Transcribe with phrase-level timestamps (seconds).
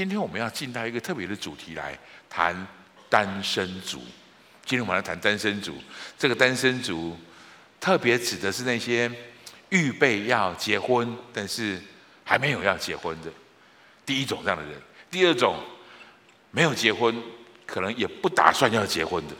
[0.00, 1.94] 今天我们要进到一个特别的主题来
[2.26, 2.66] 谈
[3.10, 3.98] 单身族。
[4.64, 5.76] 今天我们来谈单身族，
[6.18, 7.14] 这个单身族
[7.78, 9.12] 特别指的是那些
[9.68, 11.78] 预备要结婚，但是
[12.24, 13.30] 还没有要结婚的
[14.06, 14.80] 第一种这样的人。
[15.10, 15.62] 第二种，
[16.50, 17.14] 没有结婚，
[17.66, 19.34] 可能也不打算要结婚的，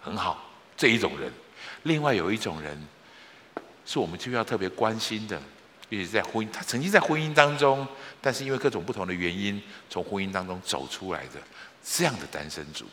[0.00, 1.32] 很好，这一种人。
[1.82, 2.80] 另外有一种人，
[3.84, 5.42] 是我们就要特别关心的，
[5.90, 7.86] 也是在婚姻，他曾经在婚姻当中，
[8.22, 11.40] 但是因为各种不同的原因，从婚姻当中走出来的
[11.84, 12.86] 这样的单身族。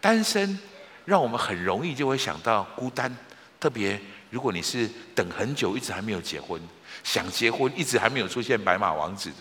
[0.00, 0.58] 单身
[1.04, 3.16] 让我们很容易就会想到孤单，
[3.58, 6.60] 特别如果你是等很久一直还没有结婚，
[7.02, 9.36] 想结婚一直还没有出现白马王子的，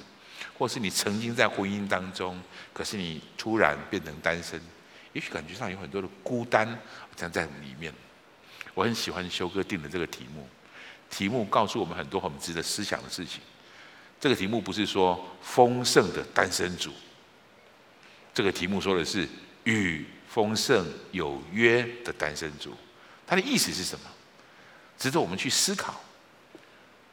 [0.58, 2.42] 或是你曾经在婚姻当中，
[2.74, 4.60] 可是你突然变成单身，
[5.14, 7.94] 也许感觉上有很多的孤单好像在里面。
[8.74, 10.48] 我很喜欢修哥定的这个题目，
[11.12, 13.42] 题目告诉我们很多我们值得思想的事情。
[14.20, 16.92] 这个题目不是说丰盛的单身族，
[18.34, 19.28] 这个题目说的是
[19.66, 22.74] 与丰盛有约的单身族，
[23.28, 24.06] 它的意思是什么？
[24.98, 26.00] 值得我们去思考。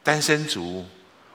[0.03, 0.85] 单身族，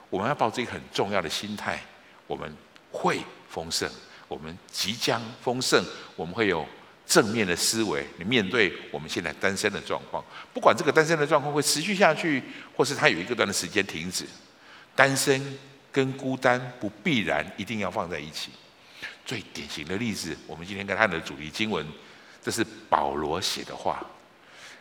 [0.09, 1.79] 我们要抱着一个很重要的心态：
[2.25, 2.51] 我们
[2.91, 3.89] 会丰盛，
[4.27, 6.65] 我们即将丰盛，我们会有
[7.05, 8.05] 正面的思维。
[8.17, 12.43] 你面对我们现在单身的状况，不管这个单身的状况会持续下去，
[12.75, 14.25] 或是它有一个段的时间停止，
[14.95, 15.57] 单身
[15.91, 18.51] 跟孤单不必然一定要放在一起。
[19.25, 21.85] 最典型的例子，我们今天跟他的主题经文，
[22.43, 24.05] 这是保罗写的话。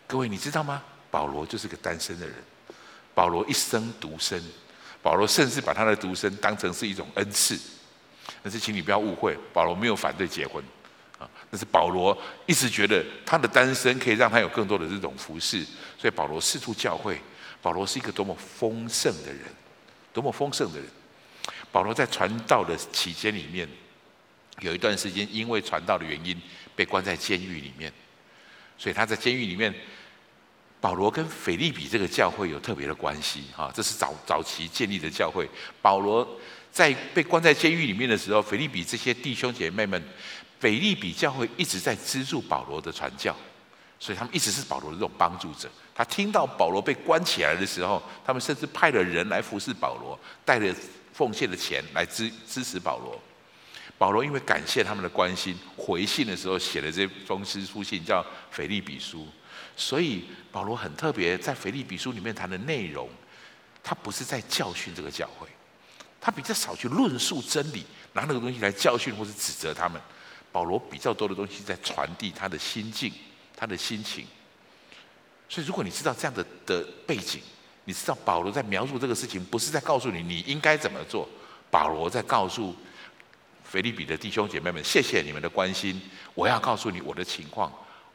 [0.07, 0.83] 各位，你知道吗？
[1.11, 2.35] 保罗就是个单身的人。
[3.15, 4.43] 保罗一生独身，
[5.01, 7.59] 保罗甚至把他的独身当成是一种恩赐。
[8.43, 10.63] 但是，请你不要误会，保罗没有反对结婚
[11.55, 15.65] 但是保罗一直觉得他的单身可以让他有更多的这种服侍，
[15.97, 17.17] 所以保罗四处教会。
[17.63, 19.43] 保罗是一个多么丰盛的人，
[20.13, 20.89] 多么丰盛的人。
[21.71, 23.69] 保罗在传道的期间里面。
[24.59, 26.37] 有一段时间，因为传道的原因，
[26.75, 27.93] 被关在监狱里面，
[28.77, 29.73] 所以他在监狱里面。
[30.81, 35.49] 保罗跟腓利比这个教会有特别的关系，哈，这是早早期建立的教会。
[35.81, 36.29] 保罗
[36.73, 40.03] 在被关在监狱里面的时候，腓利比这些弟兄姐妹们，
[40.65, 43.37] 腓利比教会一直在资助保罗的传教，
[44.01, 45.69] 所以他们一直是保罗的这种帮助者。
[45.95, 50.75] 他听到保罗被关起来的时候，他们甚至派了人来服侍保罗，带着
[51.13, 53.21] 奉献的钱来支支持保罗。
[53.99, 59.21] 保罗因为感谢他们的关心，回信的时候写了这封私书信，叫《腓利比书》。
[59.77, 63.07] 所以保罗很特别，在《腓利比书》里面谈的内容，
[63.83, 65.47] 他不是在教训这个教会，
[66.19, 70.01] 他比较少去论述真理，拿那个东西来教训或是指责他们。
[70.55, 73.13] 保罗比较多的东西在传递他的心境、
[73.57, 74.25] 他的心情。
[75.49, 77.41] 所以，如果你知道这样的的背景，
[77.85, 81.29] 你知道保罗在描述这个事情，不是在告诉你你应该怎么做，
[81.73, 82.73] 保罗在告诉。
[83.65, 86.01] 腓立比的弟兄姐妹们，谢谢你们的关心。
[86.35, 87.73] 我要告诉你我的情况，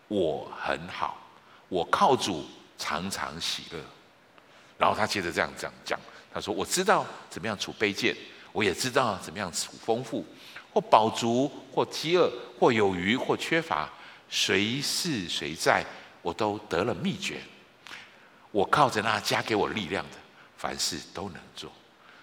[0.07, 1.22] 我很好，
[1.67, 2.45] 我靠主
[2.78, 3.79] 常常喜乐。
[4.78, 5.99] 然后他接着这样讲讲，
[6.33, 8.16] 他说：“我知道怎么样处卑贱，
[8.53, 10.25] 我也知道怎么样处丰富，
[10.74, 13.90] 或饱足，或饥饿，或有余，或缺乏，
[14.30, 15.85] 谁是谁在，
[16.22, 17.41] 我都得了秘诀。
[18.52, 20.18] 我靠着那加给我力量的，
[20.58, 21.72] 凡事都能做。”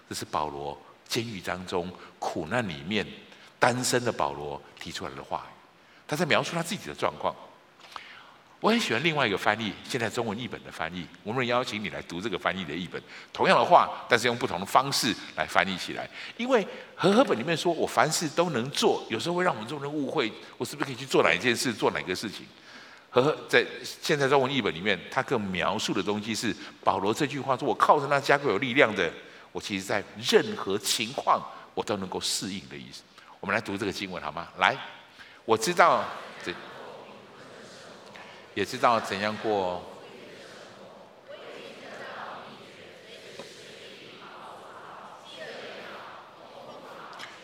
[0.09, 3.05] 这是保罗监狱当中苦难里面。
[3.59, 5.47] 单身的保罗提出来的话，
[6.07, 7.35] 他在描述他自己的状况。
[8.59, 11.05] 我很喜欢另外一个翻译，现在中文译本的翻译。
[11.23, 13.01] 我们邀请你来读这个翻译的译本，
[13.31, 16.09] 同样的话，但是用不同的方式来翻译起来。
[16.37, 22.45] 因为和合本里面说我凡事都能做，有时候会让我们众人误会，我是不是可以去做哪一件事，做哪个事情？
[23.09, 23.63] 和合在
[24.01, 29.11] 现在中文译本里面，他更描述的东西是保罗这句话说：“我靠着那加给我力量的，
[29.51, 31.41] 我其实在任何情况
[31.75, 33.03] 我都能够适应的意思。”
[33.39, 34.47] 我们来读这个经文好吗？
[34.57, 34.75] 来，
[35.45, 36.03] 我知道，
[38.57, 39.83] 也知道怎样过，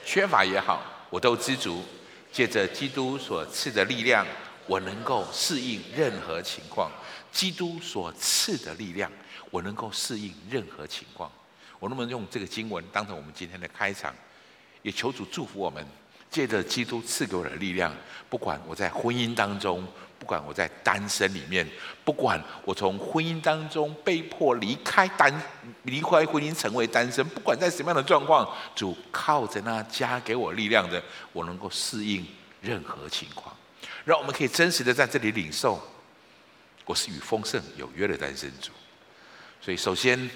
[0.03, 0.81] 缺乏也好，
[1.11, 1.83] 我都知足。
[2.31, 4.25] 借着基督所赐的力量，
[4.65, 6.91] 我能够适应任何情况。
[7.31, 9.11] 基督所赐的力量，
[9.51, 11.31] 我能够适应任何情况。
[11.77, 14.11] 我能不能用这个经文当成我们今天的开场？
[14.81, 15.85] 也求主祝福我们，
[16.31, 17.95] 借着基督赐给我的力量，
[18.31, 19.87] 不管我在婚姻当中，
[20.23, 21.67] 不管我在单身里面，
[22.05, 25.29] 不管我从婚姻当中被迫离开单
[25.81, 31.03] 离开婚姻成为单身，不管在什么样的状况，主靠着那加给我力量的，
[31.33, 32.25] 我能够适应
[32.61, 33.53] 任何情况，
[34.05, 35.77] 让我们可以真实的在这里领受，
[36.85, 38.71] 我是与丰盛有约的单身族。
[39.59, 40.29] 所以，首先。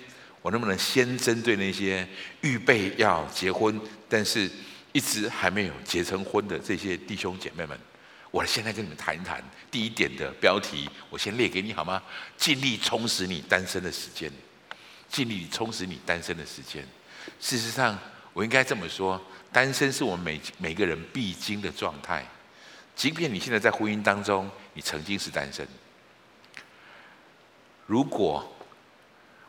[0.44, 2.07] 我能不能先针对那些
[2.42, 4.50] 预备要结婚，但是
[4.94, 7.78] 一直还没有结成婚的这些弟兄姐妹们，
[8.38, 12.00] 我现在跟你们谈一谈第一点的标题，我先列给你好吗？
[12.38, 14.31] 尽力充实你单身的时间，
[15.10, 16.88] 尽力充实你单身的时间。
[17.39, 17.98] 事实上，
[18.34, 19.19] 我应该这么说：
[19.51, 22.24] 单身是我们每每个人必经的状态。
[22.95, 25.68] 即便你现在在婚姻当中，你曾经是单身。
[27.88, 28.56] 如果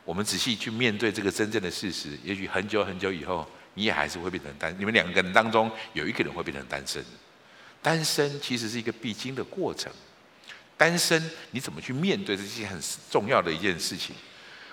[0.02, 4.74] 我们仔细去面对这个真正的事实，也许很久很久以后，你也还是会变成单。
[4.78, 7.04] 你们两个人当中有一个人会变成单身。
[7.82, 9.92] 单身其实是一个必经的过程。
[10.76, 12.80] 单身你怎么去面对这些很
[13.10, 14.14] 重要的一件事情？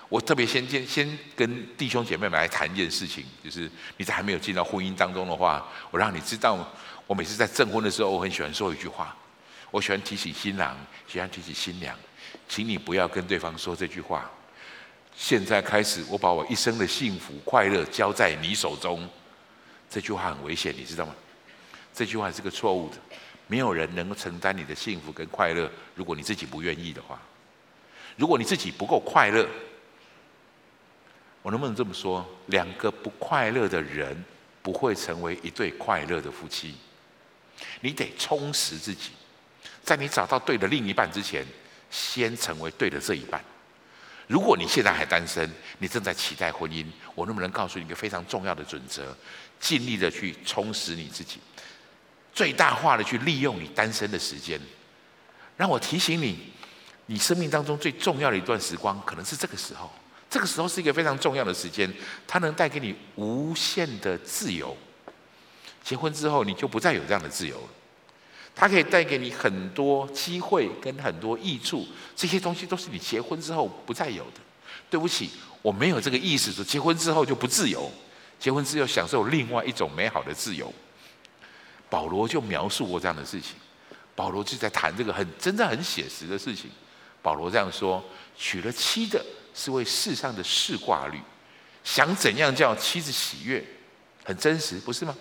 [0.08, 6.56] 我特别先先先跟弟兄姐妹们来谈一件事情，就是你在还没有进到婚姻当中的话，我让你知道，
[7.08, 9.16] 我每次在证婚的时候，我很喜欢说一句话，
[9.72, 10.76] 我喜欢提醒新郎，
[11.08, 11.92] 喜欢提醒新娘，
[12.48, 14.30] 请你不要跟对方说这句话。
[15.16, 19.08] 现在开始，我把我一生的幸福快乐交在你手中，
[19.90, 21.12] 这句话很危险，你知道吗？
[21.96, 22.96] 这句话是个错误的，
[23.46, 27.18] 没有人能够承担你的幸福跟快乐，如果你自己不愿意的话，
[28.16, 29.48] 如果你自己不够快乐。
[31.40, 32.26] 我能不能这么说？
[32.46, 34.22] 两个不快乐的人
[34.62, 36.74] 不会成为一对快乐的夫妻。
[37.80, 39.12] 你得充实自己，
[39.82, 41.46] 在你找到对的另一半之前，
[41.88, 43.42] 先成为对的这一半。
[44.26, 45.48] 如果你现在还单身，
[45.78, 46.84] 你正在期待婚姻，
[47.14, 49.16] 我能不能告诉你一个非常重要的准则？
[49.60, 51.38] 尽力的去充实你自己，
[52.36, 54.60] 最大化的去利用你单身的时间。
[55.56, 56.38] 让我提醒你，
[57.06, 59.90] 你生命当中最重要的一段时光，可能是这个时候。
[60.28, 61.90] 这个时候是一个非常重要的时间，
[62.26, 64.76] 它能带给你无限的自由。
[65.82, 67.68] 结婚之后，你就不再有这样的自由了。
[68.54, 74.40] 它可以带给你很多机会跟很多益处，这些东西都是你结婚之后不再有的。
[74.90, 75.30] 对不起，
[75.62, 77.90] 我没有这个意思，说结婚之后就不自由。
[78.38, 80.70] 结婚之后享受另外一种美好的自由。
[81.88, 83.56] 保罗就描述过这样的事情，
[84.14, 86.70] 保罗就在谈这个很真的很写实的事情。
[87.22, 88.04] 保罗这样说：
[88.36, 89.24] 娶了妻的。
[89.58, 91.18] 是为世上的事挂虑，
[91.82, 93.64] 想怎样叫妻子喜悦，
[94.22, 95.16] 很真实，不是吗？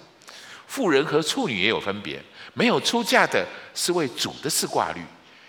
[0.67, 2.21] 妇人和处女也有分别，
[2.53, 5.01] 没有出嫁的是为主的事挂虑，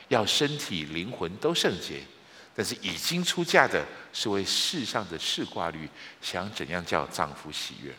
[0.07, 1.97] 要身体灵魂都圣洁；
[2.55, 5.89] 但是已经出嫁的是为世上的事挂虑，
[6.23, 7.93] 想怎样叫丈夫喜悦。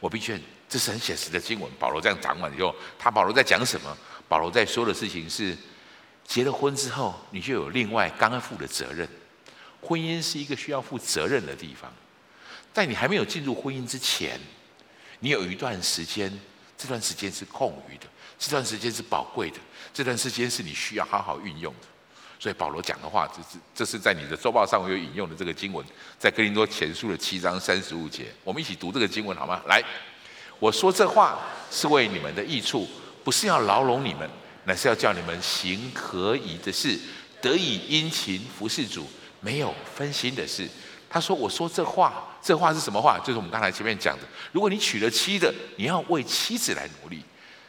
[0.00, 1.70] 我必须，这是很写实的经文。
[1.78, 3.96] 保罗这样讲完以后，他保罗在讲什么？
[4.28, 5.56] 保罗在说的事情是，
[6.24, 9.08] 结了婚之后，你就有另外刚负的责任。
[9.80, 11.92] 婚姻是一个需要负责任的地方，
[12.72, 14.38] 在你还没有进入婚姻之前，
[15.20, 16.30] 你有一段时间，
[16.76, 18.06] 这段时间是空余的，
[18.38, 19.58] 这段时间是宝贵的，
[19.94, 21.88] 这段时间是你需要好好运用的。
[22.38, 25.84] 所以保罗讲的话，这是这是在你的周报上我有引用的这个经文，
[26.18, 29.60] 在哥林多前书的七章三十五节，我们一起读这个经文好吗？
[29.66, 29.82] 来，
[30.58, 31.40] 我说这话
[31.70, 32.88] 是为你们的益处，
[33.24, 34.28] 不是要牢笼你们，
[34.64, 36.98] 乃是要叫你们行可以的事，
[37.40, 39.06] 得以殷勤服侍主。
[39.40, 40.68] 没有分心的事。
[41.08, 43.16] 他说：“我说这话，这话是什么话？
[43.20, 44.24] 就是我们刚才前面讲的。
[44.50, 47.22] 如果你娶了妻的，你要为妻子来努力，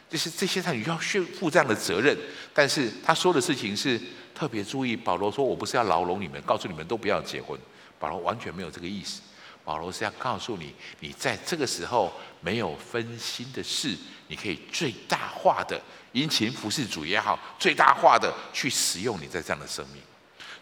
[0.08, 2.18] 就是这些他你要去负这样的责任。
[2.52, 4.00] 但是他说的事情是
[4.40, 4.96] 特别注意。
[4.96, 7.60] 保罗说：我不是要牢笼你们，告诉你们都不要结婚。
[7.98, 9.20] 保罗完全没有这个意思。
[9.66, 12.10] 保罗是要告诉你，你在这个时候
[12.40, 13.94] 没有分心的事，
[14.28, 15.78] 你可以最大化的
[16.12, 20.02] 殷勤服侍主也好，最大化的去使用你在这样的生命。”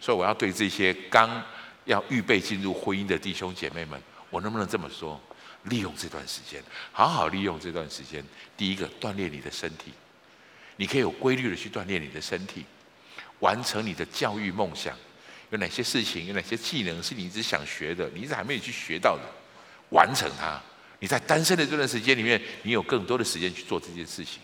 [0.01, 1.41] 所以我要对这些刚
[1.85, 5.21] 要预备进入婚姻的弟兄姐妹们，我能不能这么说？
[5.65, 8.25] 利用这段时间，好好利用这段时间。
[8.57, 9.93] 第一个，锻炼你的身体，
[10.77, 12.65] 你可以有规律的去锻炼你的身体，
[13.41, 14.95] 完成你的教育梦想。
[15.51, 19.23] 有哪些事情，有哪些技能是你一直想学的，你一直还没有去学到的，
[19.91, 20.61] 完成它。
[21.01, 24.41] 你在单身的这段时间里面，你有更多的时间去做这件事情。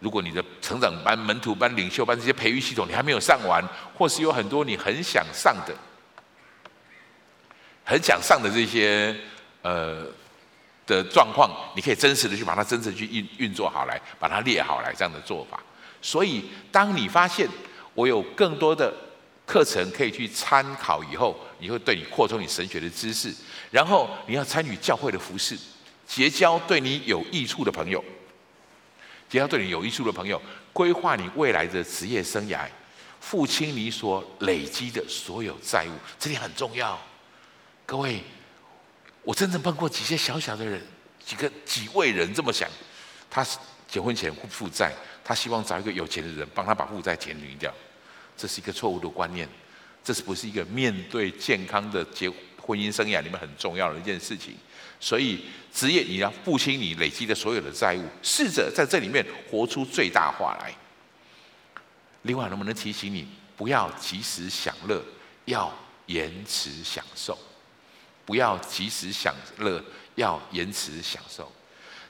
[0.00, 3.62] 如果你的成长班、门徒班、领袖班这些培育系统你还没有上完，
[3.94, 5.74] 或是有很多你很想上的、
[7.84, 9.14] 很想上的这些
[9.62, 10.06] 呃
[10.86, 15.60] 的状况，你可以真实的去把它真实去运运作好来，把它列好来这样的做法。
[16.04, 17.48] 所以，当你发现
[17.94, 18.94] 我有更多的
[19.46, 23.34] 课程可以去参考以后，你会对你扩充你神学的知识，
[23.70, 25.56] 然后你要参与教会的服事，
[26.06, 28.04] 结交对你有益处的朋友。
[29.30, 30.40] 结交对你有益处的朋友，
[30.74, 32.66] 规划你未来的职业生涯，
[33.18, 37.00] 付清你所累积的所有债务，这点很重要。
[37.86, 38.22] 各位，
[39.22, 40.86] 我真正碰过几些小小的人，
[41.24, 42.68] 几个几位人这么想，
[43.30, 43.42] 他
[43.88, 44.92] 结婚前负债，
[45.24, 47.72] 他希望找一个有钱的人帮他把负债填平掉，
[48.36, 49.48] 这是一个错误的观念，
[50.04, 54.54] 这是不是一个面对健康的结婚姻生涯里面很重要的一件事情。
[55.00, 60.72] 所以职业你要付清你累积的所有的债务，试着在这里面活出最大化来。
[62.22, 63.26] 另外，能不能提醒你
[63.56, 65.02] 不要及时享乐，
[65.46, 65.72] 要
[66.06, 67.38] 延迟享受？
[68.24, 69.82] 不要及时享乐，
[70.14, 71.52] 要延迟享受。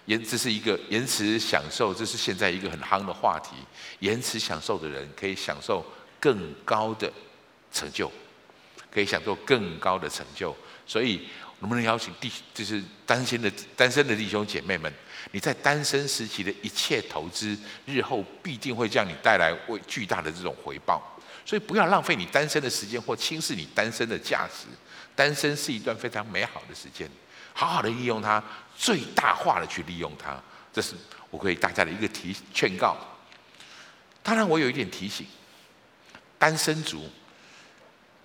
[0.07, 3.57] 延，这是一个延迟享受，这是现在一个很夯的话题。
[4.01, 5.85] 延迟享受的人可以享受
[6.21, 7.11] 更高的
[7.73, 8.11] 成就，
[8.91, 10.55] 可以享受更高的成就。
[10.87, 11.29] 所以，
[11.61, 14.93] 能不能邀请弟，就是单身的单身的弟兄姐妹们，
[15.33, 17.57] 你在单身时期的一切投资，
[17.87, 21.03] 日后必定会将你带来为巨大的这种回报。
[21.47, 24.67] 所以，不要浪费你单身的时间，或轻视你单身的价值。
[25.17, 27.09] 单身是一段非常美好的时间。
[27.53, 28.43] 好好的利用它，
[28.77, 30.41] 最大化的去利用它，
[30.73, 30.95] 这是
[31.31, 32.97] 我给大家的一个提劝告。
[34.23, 35.27] 当然，我有一点提醒：
[36.39, 37.09] 单身族，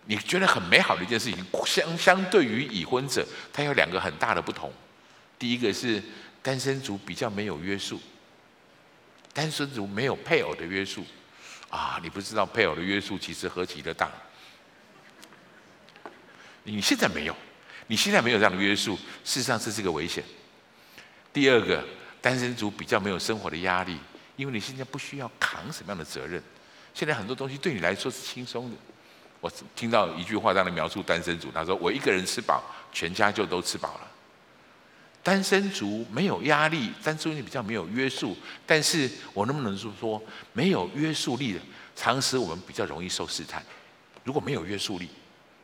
[0.06, 4.72] 你觉得很美好的一件事情，相相对于已婚者，它有两个很大的不同。
[5.38, 6.02] 第一个是
[6.42, 8.02] 单身族比较没有约束，
[9.34, 11.06] 单身族没有配偶的约束
[11.70, 14.12] 啊，你不知道配偶的约束其实何其的大。
[16.64, 17.36] 你现在没有。
[17.92, 20.24] 你现在没有这样的约束，事实上这是个危险。
[21.32, 21.84] 第二个，
[22.22, 23.98] 单身族比较没有生活的压力，
[24.36, 26.42] 因为你现在不需要扛什么样的责任。
[26.94, 28.76] 现在很多东西对你来说是轻松的。
[29.40, 34.12] 我听到一句话这样的描述单身族，他说：“我一个人吃饱，全家就都吃饱了。”
[35.24, 40.22] 单身族没有压力，单身族比较没有约束，但是我能不能说说
[40.52, 41.60] 没有约束力的，
[41.96, 43.64] 常时我们比较容易受试探。
[44.24, 45.10] 如果没有约束力，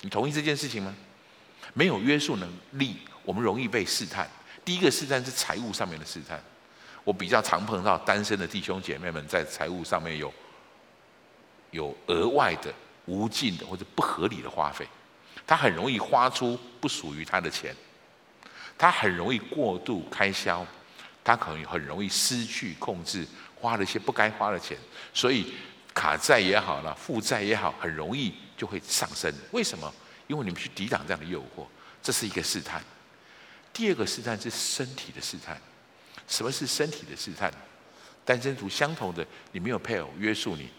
[0.02, 0.96] 你同意这件事情吗？
[1.74, 4.30] 没有约束能力，我们容易被试探。
[4.66, 6.44] 第一个试探是财务上面的试探。
[7.04, 10.34] 我比较常碰到单身的弟兄姐妹们在财务上面有
[11.70, 12.74] 有额外的、
[13.06, 14.88] 无尽的或者不合理的花费，
[15.46, 17.76] 他很容易花出不属于他的钱，
[18.76, 20.66] 他很容易过度开销，
[21.24, 23.24] 他可能很容易失去控制，
[23.56, 24.76] 花了一些不该花的钱，
[25.14, 25.54] 所以
[25.94, 29.32] 卡债也好了，负债也好，很容易就会上升。
[29.52, 29.94] 为什么？
[30.26, 31.68] 因为你们去抵挡这样的诱惑，
[32.02, 32.84] 这是一个试探。
[33.76, 35.60] 第二个试探是身体的试探。
[36.30, 37.52] 什么是身体的试探？
[38.24, 40.70] 单身族相同的，你没有配偶约束你，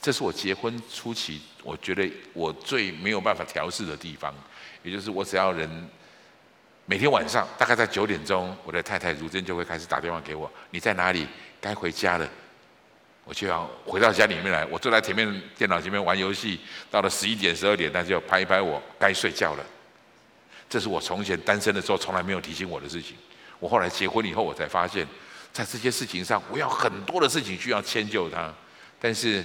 [0.00, 4.32] 这是我结婚初期我觉得我最没有办法调试的地方。
[4.82, 5.88] 也就是我只要人
[6.84, 11.26] 每天晚上大概在九点钟，我的太太如真就会开始打电话给我：“你在哪里？
[11.60, 12.28] 该回家了。”
[13.24, 19.64] 我就要回到家里面来，我坐在前面电脑前面玩游戏，到了十一点、十二点，他就拍一拍我，该睡觉了。
[20.68, 23.16] 这是我从前单身的时候从来没有提醒我的事情。
[23.58, 25.06] 我后来结婚以后，我才发现，
[25.52, 28.54] 在这些事情上，我要很多的事情需要迁就他。
[29.00, 29.44] 但是，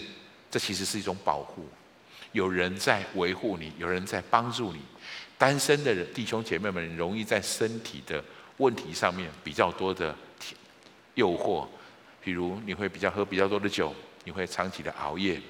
[0.52, 1.68] 这其实是一种保护，
[2.32, 4.80] 有人在维护你，有人在帮助你。
[5.38, 8.24] 单身的人弟兄姐妹们容易在身体的
[8.58, 10.16] 问题上面比较多的
[11.16, 11.68] 诱惑。
[12.22, 15.42] 比如你会比较喝比较多的酒，你会长期的熬夜，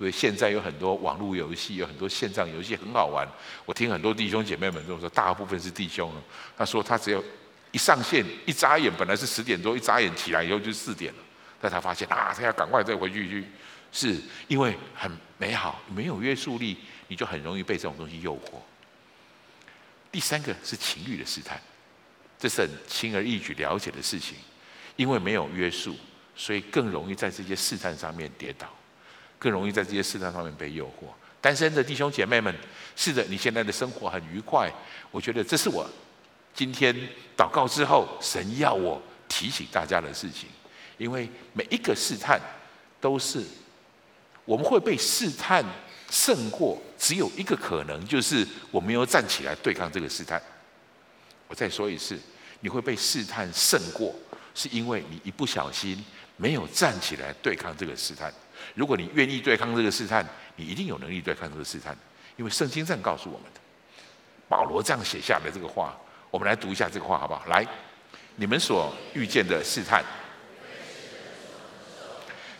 [0.00, 3.28] 因为现在有很多网络游戏，有很多线上游戏很好玩。
[3.66, 6.10] 我听很多弟兄姐妹们都说，大部分是弟兄，
[6.56, 7.22] 他说他只要
[7.70, 11.18] 一上线，一眨眼本来是十点多，一眨眼起来以后就四点了，
[11.60, 13.44] 但他发现啊，他要赶快再回去去，
[13.92, 16.78] 是因为很美好，没有约束力，
[17.08, 18.54] 你就很容易被这种东西诱惑。
[20.10, 21.60] 第三个是情欲的试探，
[22.38, 24.36] 这是很轻而易举了解的事情，
[24.96, 25.94] 因为没有约束。
[26.36, 28.66] 所以更容易在这些试探上面跌倒，
[29.40, 31.06] 更容易在这些试探上面被诱惑。
[31.40, 32.54] 单身的弟兄姐妹们，
[32.94, 34.70] 是的，你现在的生活很愉快。
[35.10, 35.88] 我觉得这是我
[36.54, 36.94] 今天
[37.36, 40.48] 祷告之后，神要我提醒大家的事情。
[40.98, 42.38] 因为每一个试探
[43.00, 43.42] 都是
[44.44, 45.64] 我们会被试探
[46.10, 50.40] 胜过，只有一个可能，就是我没有站起来对抗这个试探。
[51.48, 52.20] 我再说一次，
[52.60, 54.14] 你会被试探胜过，
[54.54, 56.04] 是因为你一不小心。
[56.36, 58.32] 没有站起来对抗这个试探。
[58.74, 60.26] 如果你愿意对抗这个试探，
[60.56, 61.96] 你一定有能力对抗这个试探，
[62.36, 63.60] 因为圣经这样告诉我们的。
[64.48, 65.96] 保罗这样写下的这个话，
[66.30, 67.44] 我们来读一下这个话好不好？
[67.46, 67.66] 来，
[68.36, 70.04] 你们所遇见的试探，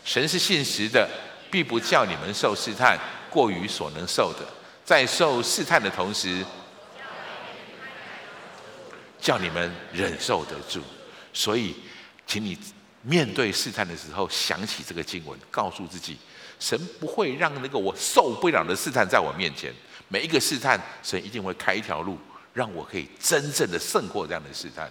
[0.04, 1.09] 神是信实的，
[1.50, 4.47] 必不叫你们受试探过于所能受的，
[4.85, 6.45] 在受试探的同时，
[9.19, 10.80] 叫你们忍受得住。
[11.33, 11.75] 所以，
[12.26, 12.59] 请你。
[13.02, 16.16] 面对试探的时候，想起这个经文，告诉自己，
[16.59, 19.73] 神不会让那个我受不了的试探在我面前。
[20.09, 22.19] 每一个试探，神一定会开一条路，
[22.52, 24.90] 让我可以真正的胜过这样的试探。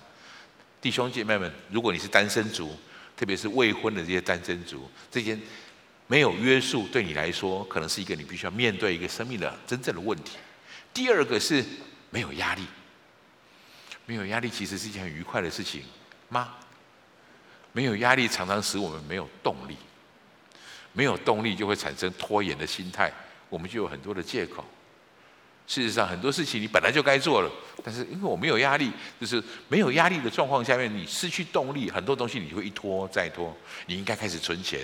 [0.81, 2.75] 弟兄姐妹们，如果你是单身族，
[3.15, 5.37] 特别是未婚的这些单身族，这些
[6.07, 10.37] 没有约束，对你来说，可能是一个你必须要面对一个生命的真正的问题。
[10.93, 11.63] 第二个是
[12.09, 12.65] 没有压力。
[14.05, 15.83] 没有压力其实是一件很愉快的事情
[16.29, 16.55] 吗？
[17.71, 19.75] 没有压力常常使我们没有动力，
[20.93, 23.11] 没有动力就会产生拖延的心态，
[23.49, 24.63] 我们就有很多的借口。
[25.67, 27.51] 事实上，很多事情你本来就该做了，
[27.83, 33.55] 但是因为我没有压力，就是没有压力的状况下面，你失去动力，很多东西你会一拖再拖。
[33.85, 34.79] 你应该开始存钱，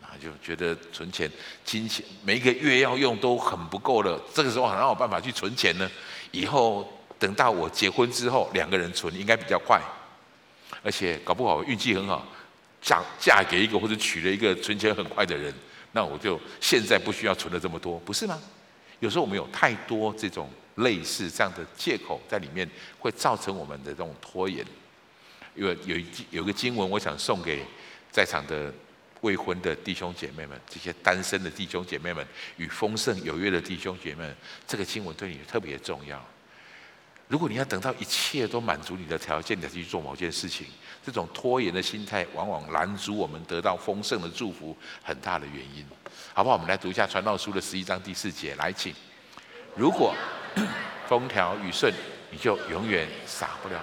[0.00, 1.30] 啊，就觉得存钱、
[1.62, 4.18] 金钱每一个月要用都很不够了。
[4.32, 5.90] 这个时候哪有办法去存钱呢？
[6.30, 9.78] 以后等到我结婚之后，两个人存应该比较快，
[10.84, 12.24] 而且搞不好运气很好，
[12.80, 15.52] 嫁嫁给一个或者娶了一个存钱很快的人，
[15.92, 18.38] 那我就现在不需要存了这么多，不是吗？
[19.00, 24.64] 有时候我们有太多这种类似这样的借口在里面，会造成我们的这种拖延。
[25.54, 27.64] 因为有一有个经文，我想送给
[28.10, 28.72] 在场的
[29.22, 32.26] 未婚的弟兄姐妹们，这些单身的弟兄姐妹们，
[32.56, 34.28] 与丰盛有约的弟兄姐妹，
[34.66, 36.22] 这个经文对你特别重要。
[37.26, 40.66] 如果你要等到一切都满足你的条件，你才去做某件事情，
[41.04, 45.84] 这种拖延的心态，往往拦阻我们得到丰盛的祝福很大的原因。
[46.34, 46.56] 好不好？
[46.56, 48.94] 我们来读一下《传道书》的十一章第四节，来，请。
[49.74, 50.14] 如果
[51.08, 51.92] 风调雨顺，
[52.30, 53.80] 你就永远撒不了。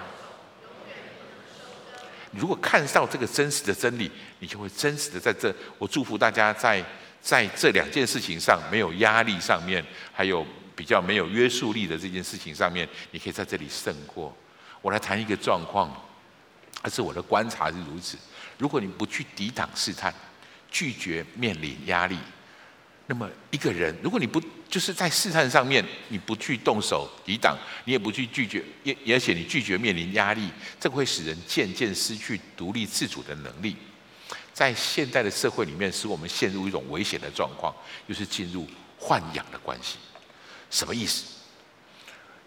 [2.30, 5.52] 如果看到这个真实的真理，你就会真实的在这。
[5.78, 6.82] 我祝福大家在
[7.20, 10.46] 在这两件事情上没有压力上面，还有。
[10.82, 14.36] 比较没有约束力的这件事情上面，你可以在这里胜过。
[14.80, 15.88] 我来谈一个状况，
[16.82, 18.18] 而是我的观察是如此。
[18.58, 20.12] 如果你不去抵挡试探，
[20.72, 22.18] 拒绝面临压力，
[23.06, 33.76] 那么一个人，如果你不就是在试探上面，你不去动手抵挡，你也不去拒绝，也而且你拒绝面临压力，这会使人渐渐失去独立自主的能力。
[34.52, 37.72] 在现代的社会里面，使我们陷入一种危险的状况，
[38.08, 38.66] 就是进入
[38.98, 39.98] 豢养的关系。
[40.72, 41.26] 什么意思？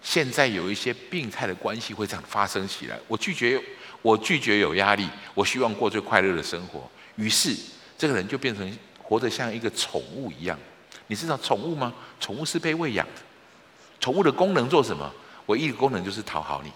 [0.02, 3.00] 现在有一些病态的关系会这样发生起来。
[3.08, 3.62] 我拒绝，
[4.02, 6.90] 我拒绝有压力，我希望过最快乐的生活。
[7.16, 7.56] 于是
[7.98, 10.60] 这个人就变成活得像一个宠物一样。
[11.08, 11.94] 你知道宠物吗？
[12.20, 13.22] 宠物是被喂养的。
[14.00, 15.12] 宠物的功能做什么？
[15.46, 16.72] 唯一的功能就是讨好你，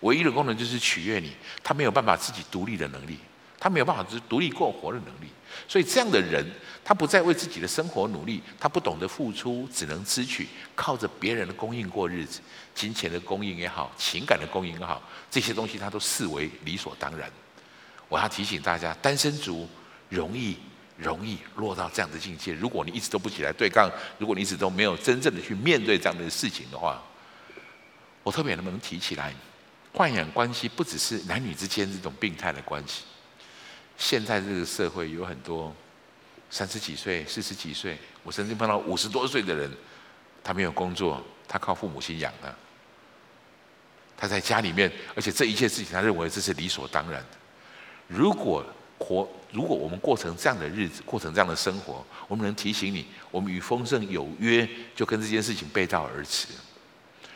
[0.00, 1.32] 唯一的功能就是取悦你。
[1.62, 3.18] 它没有办法自己独立的能力，
[3.58, 5.30] 它没有办法独独立过活的能力。
[5.68, 6.44] 所以这样的人，
[6.84, 12.40] 他不再为自己的生活努力，他不懂得付出，只能支取，靠着别人的供应过日子，
[12.74, 17.30] 金钱的供应也好，情感的供应也好，这些东西他都视为理所当然。
[18.08, 19.68] 我要提醒大家，单身族
[20.08, 20.56] 容易
[20.96, 22.52] 容易落到这样的境界。
[22.52, 27.02] 如果你一直都不起来对抗，如果你一直都没有真正的去面对这样的事情的话，
[28.22, 29.32] 我特别能不能提起来，
[29.94, 33.04] 豢养关系不只是男女之间这种病态的关系。
[34.00, 35.72] 现在这个社会有很多
[36.48, 39.70] 三十几岁、四十几岁，我曾经碰到五十多岁的人，
[40.42, 42.52] 他没有工作，他靠父母亲养的。
[44.16, 47.36] 他在家里面，而且这一切事情，他认为这是理所当然的。
[48.08, 48.64] 如果
[48.98, 56.48] 活，如果我们过成这样的日子，过成这样的生活，我们能提醒你，我们与丰盛有约，就跟这件事情背道而驰。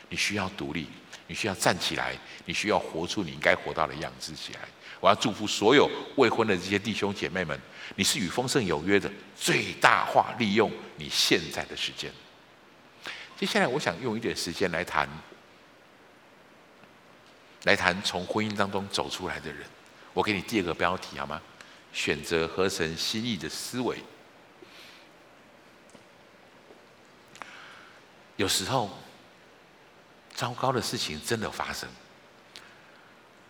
[0.09, 0.89] 你需要独立，
[1.27, 4.61] 你需要站起来，你需要活出你应该活到的样子起来。
[5.05, 5.87] 我要祝福所有
[6.17, 7.61] 未婚的这些弟兄姐妹们，
[7.95, 12.11] 你是与丰盛有约的，最大化利用你现在的时间。
[13.37, 15.07] 接下来，我想用一点时间来谈，
[17.65, 19.67] 来谈从婚姻当中走出来的人。
[20.15, 21.39] 我给你第二个标题好吗？
[21.93, 23.99] 选择合神心意的思维。
[28.37, 28.89] 有时候，
[30.33, 31.87] 糟糕的事情真的发生。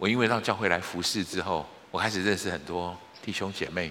[0.05, 3.91] 我因为到教会来服侍之后，我开始认识很多弟兄姐妹，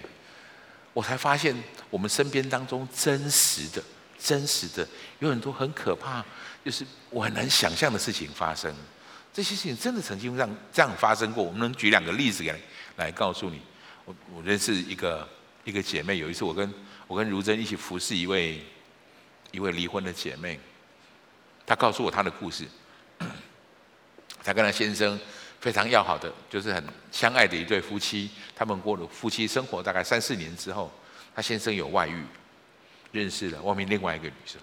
[0.93, 1.55] 我才发现
[1.89, 3.83] 我们身边当中真实的、
[4.19, 6.23] 真实的有很多很可怕，
[6.63, 8.71] 就是我很难想象的事情发生。
[9.33, 11.43] 这些事情真的曾经让这样发生过。
[11.43, 12.53] 我们能举两个例子给
[12.97, 13.59] 来告诉你。
[14.05, 15.27] 我我认识一个
[15.63, 16.71] 一个姐妹，有一次我跟
[17.07, 18.63] 我跟如珍一起服侍一位
[19.49, 20.59] 一位离婚的姐妹，
[21.65, 22.67] 她告诉我她的故事，
[24.43, 25.19] 她跟她先生。
[25.63, 28.29] 非常要好的，就是很相爱的一对夫妻。
[28.53, 30.91] 他们过了夫妻生活大概三四年之后，
[31.33, 32.21] 他先生有外遇，
[33.13, 34.59] 认识了外面另外一个女生。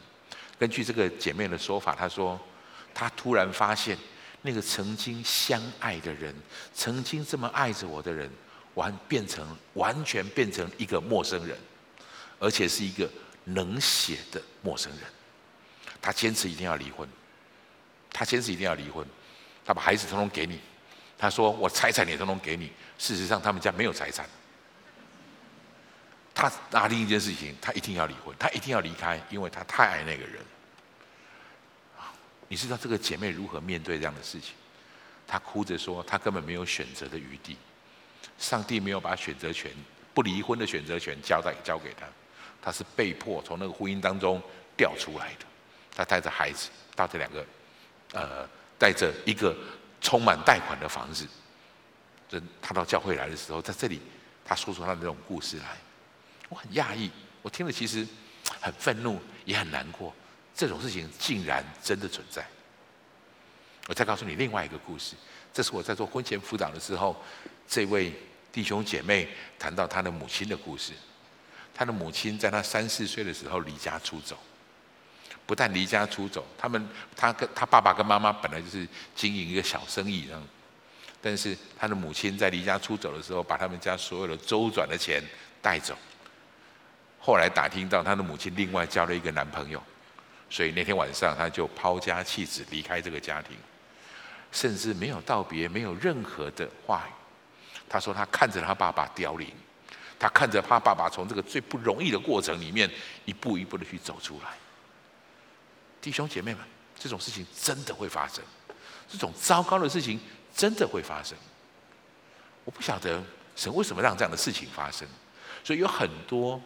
[0.59, 2.39] 根据这个姐妹的说法，她说，
[2.93, 3.97] 她突然发现
[4.43, 6.35] 那个曾经相爱的人，
[6.75, 8.31] 曾经这么爱着我的人，
[8.75, 11.57] 完变成完全变成一个陌生人，
[12.39, 13.09] 而且是一个
[13.47, 15.01] 冷血的陌生人。
[16.03, 17.09] 她坚持一定要离婚，
[18.13, 19.07] 她坚持一定要离婚，
[19.65, 20.61] 她把孩子统统给你。
[21.21, 24.27] 他说：“我财产也都能给你。”事实上，他们家没有财产。
[26.35, 30.43] 他拿另一件事情，他一定要离婚，他一定要离开，因为他太爱那个人。
[32.49, 34.55] 你知道这个姐妹如何面对这样的事情？
[35.27, 37.57] 她哭着说，她根本没有选择的余地，
[38.39, 39.71] 上帝没有把选择权、
[40.13, 42.05] 不离婚的选择权交代交给她，
[42.61, 44.43] 她是被迫从那个婚姻当中
[44.77, 45.47] 掉出来的。
[45.95, 47.47] 她带着孩子到这两个，
[48.15, 49.55] 呃，带着一个
[50.01, 51.27] 充满贷款的房子。
[52.29, 54.01] 这他到教会来的时候，在这里，
[54.45, 55.77] 他说出他的这种故事来，
[56.49, 57.11] 我很讶异，
[57.43, 58.07] 我听了其实
[58.61, 60.15] 很愤怒，也很难过。
[60.55, 62.47] 这种事情竟然真的存在。
[63.89, 65.17] 我再告诉你另外一个故事，
[65.53, 67.17] 这是我在做婚前辅导的时候，
[67.67, 68.13] 这位
[68.53, 70.93] 弟兄姐妹谈到他的母亲的故事。
[71.75, 74.39] 他的母亲在他三四岁的时候离家出走，
[75.51, 78.87] 不但离家出走，他们他跟他爸爸跟妈妈本来就是
[79.17, 80.29] 经营一个小生意，
[81.21, 85.21] 但是他的母亲在离家出走的时候，把他们家所有的周转的钱
[85.61, 85.99] 带走。
[87.19, 89.83] 后来打听到他的母亲另外交了一个男朋友。
[90.49, 93.57] 所以那天晚上，他就抛家弃子离开这个家庭，
[94.53, 97.13] 甚至没有道别，没有任何的话语。
[97.89, 99.49] 他说他看着他爸爸凋零，
[100.17, 102.89] 他看着他爸爸从这个最不容易的过程里面
[103.25, 104.51] 一步一步的去走出来。
[106.01, 106.65] 弟兄姐妹们，
[106.99, 108.43] 这种事情真的会发生，
[109.09, 110.21] 这种糟糕的事情
[110.55, 111.37] 真的会发生。
[112.65, 113.23] 我不晓得
[113.57, 115.07] 神为什么让这样的事情发生，
[115.65, 116.61] 所以有很多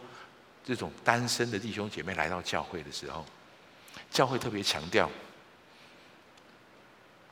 [0.63, 3.25] 这种单身的弟兄姐妹来到教会的时候。
[4.11, 5.09] 教会特别强调，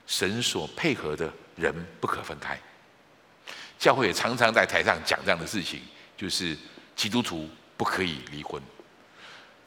[0.08, 2.60] 神所配合的人不可分开。
[3.78, 5.82] 教会也常常在台上讲这样的事情，
[6.18, 6.58] 就是
[6.96, 8.62] 基督徒不可以离婚。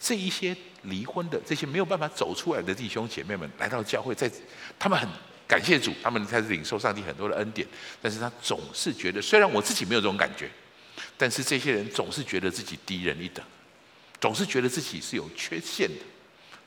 [0.06, 4.30] 这一些离婚的、这些没有办法走出来的弟兄姐妹们来到教会，在
[4.78, 5.08] 他们很
[5.48, 7.66] 感谢主，他们开始领受上帝很多的恩典，
[8.00, 10.48] 但是他总是觉得，虽然我自己没有这种感觉，
[11.18, 13.44] 但是这些人总是觉得自己低人一等，
[14.20, 16.04] 总是觉得自己是有缺陷的。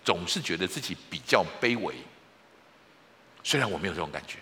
[0.04, 1.94] 总是觉得自己比较卑微，
[3.44, 4.38] 虽然我没有这种感觉。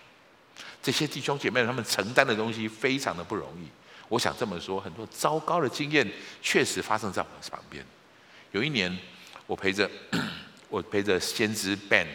[0.82, 3.68] 这些弟兄姐妹他们承担的东西非常的不容易。
[4.08, 6.08] 我想这么说，很多糟糕的经验
[6.40, 7.84] 确实发生在我们旁边。
[8.52, 8.96] 有一年，
[9.46, 9.90] 我陪着
[10.68, 12.06] 我陪着先知 Ben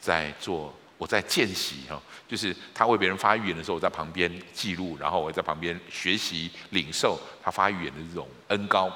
[0.00, 8.90] 在做，我在见习哈，就是他为别人发预言的时候，我在旁边记录，然后我在旁边学习领受他发预言的这种恩膏。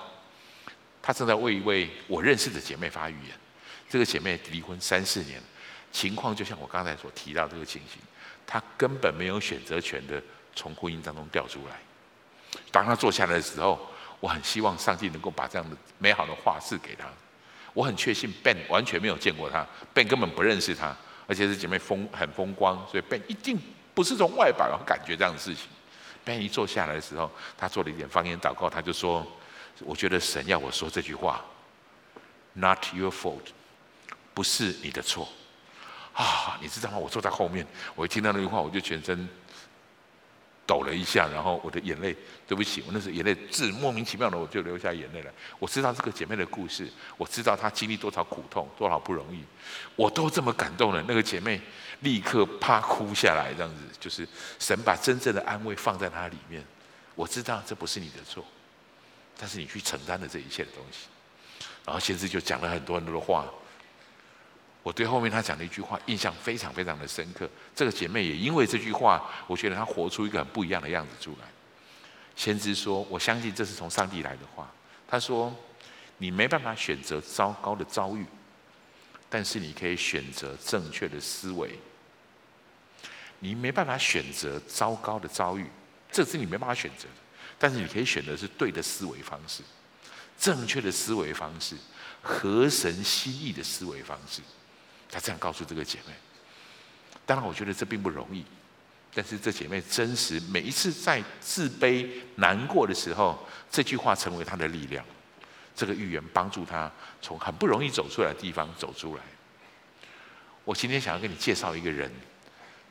[1.03, 3.37] 他正在为一位我认识的姐妹发预言。
[3.89, 5.41] 这个姐妹离婚三四年，
[5.93, 8.01] 情况就像我刚才所提到这个情形，
[8.45, 10.21] 她根本没有选择权的
[10.57, 11.79] 从婚姻当中掉出来。
[12.73, 13.89] 当她坐下来的时候，
[14.27, 17.07] 我很希望上帝能够把这样的美好的话赐给他。
[17.73, 20.93] 我很确信 Ben 完全没有见过他，Ben 根本不认识他，
[21.29, 23.57] 而且是姐妹风很风光，所以 Ben 一定
[23.95, 25.69] 不是从外表感觉这样的事情。
[26.25, 29.25] Ben 一坐下来的时候，他做了一点方言祷告，他就说
[29.87, 31.45] ：“我觉得神要我说这句话
[32.55, 33.53] ，Not your fault。”
[34.35, 35.29] 不是你的错，
[36.12, 36.99] 啊，你知道吗？
[36.99, 39.29] 我坐在后面，我一听到那句话，我就全身
[40.66, 42.14] 抖了一下，然后我的眼泪，
[42.46, 45.31] 对不起，我那时候眼泪自莫名其妙的我就流下眼泪来。
[45.59, 49.44] 我知道这个姐妹的故事，我知道她经历多少苦痛，多少不容易，
[49.94, 51.02] 我都这么感动了。
[51.07, 51.61] 那个姐妹
[52.00, 54.26] 立刻啪哭下来，这样子，就是
[54.59, 56.64] 神把真正的安慰放在她里面。
[57.14, 58.44] 我知道这不是你的错，
[59.38, 61.07] 但是你去承担了这一切的东西。
[61.85, 63.46] 然后先知就讲了很多很多的话。
[64.87, 67.51] 我对后面他讲的一句话印象非常非常的深刻。
[67.75, 71.49] 这个姐妹也因为这句话，我觉得她活出一个很不一样的样子出来。
[72.37, 74.72] 先知说：“我相信这是从上帝来的话。”
[75.09, 75.53] 他说
[76.18, 78.25] ：“你没办法选择糟糕的遭遇，
[79.29, 81.77] 但是你可以选择正确的思维。
[83.40, 85.66] 你没办法选择糟糕的遭遇，
[86.12, 87.14] 这是你没办法选择的，
[87.59, 89.64] 但是你可以选择是对的思维方式，
[90.38, 91.75] 正确的思维方式，
[92.22, 94.40] 合神心意的思维方式。”
[95.11, 96.12] 他这样告诉这个姐妹，
[97.25, 98.45] 当然我觉得这并不容易，
[99.14, 105.05] 但是这姐妹真实，每一次在自卑难过的时候，这句话成为她的力量，
[105.75, 106.90] 这个预言帮助她
[107.23, 109.23] 从很不容易走出来的地方走出来。
[110.64, 112.12] 我今天想要跟你介绍一个人，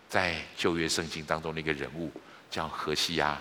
[0.09, 2.09] 在旧约圣经当中的一个人物，
[2.49, 3.37] 叫何西阿。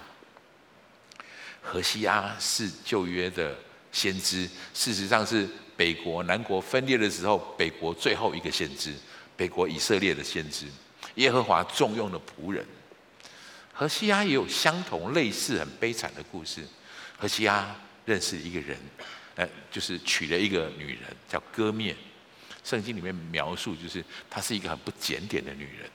[1.62, 3.56] 何西阿是旧约的
[3.92, 5.48] 先知，事实上是。
[5.76, 8.94] 北国南国分裂的时候，北国最后一个先知，
[9.37, 10.66] 北国以色列的先知，
[11.16, 12.64] 耶和华重用的仆人。
[13.72, 16.64] 何西阿也有相同类似很悲惨的故事。
[17.18, 18.78] 何西阿认识一个人，
[19.34, 21.96] 呃，就是娶了一个女人，叫歌面。
[22.62, 25.90] 圣经里面描述，就是她是一个很不检点的女人。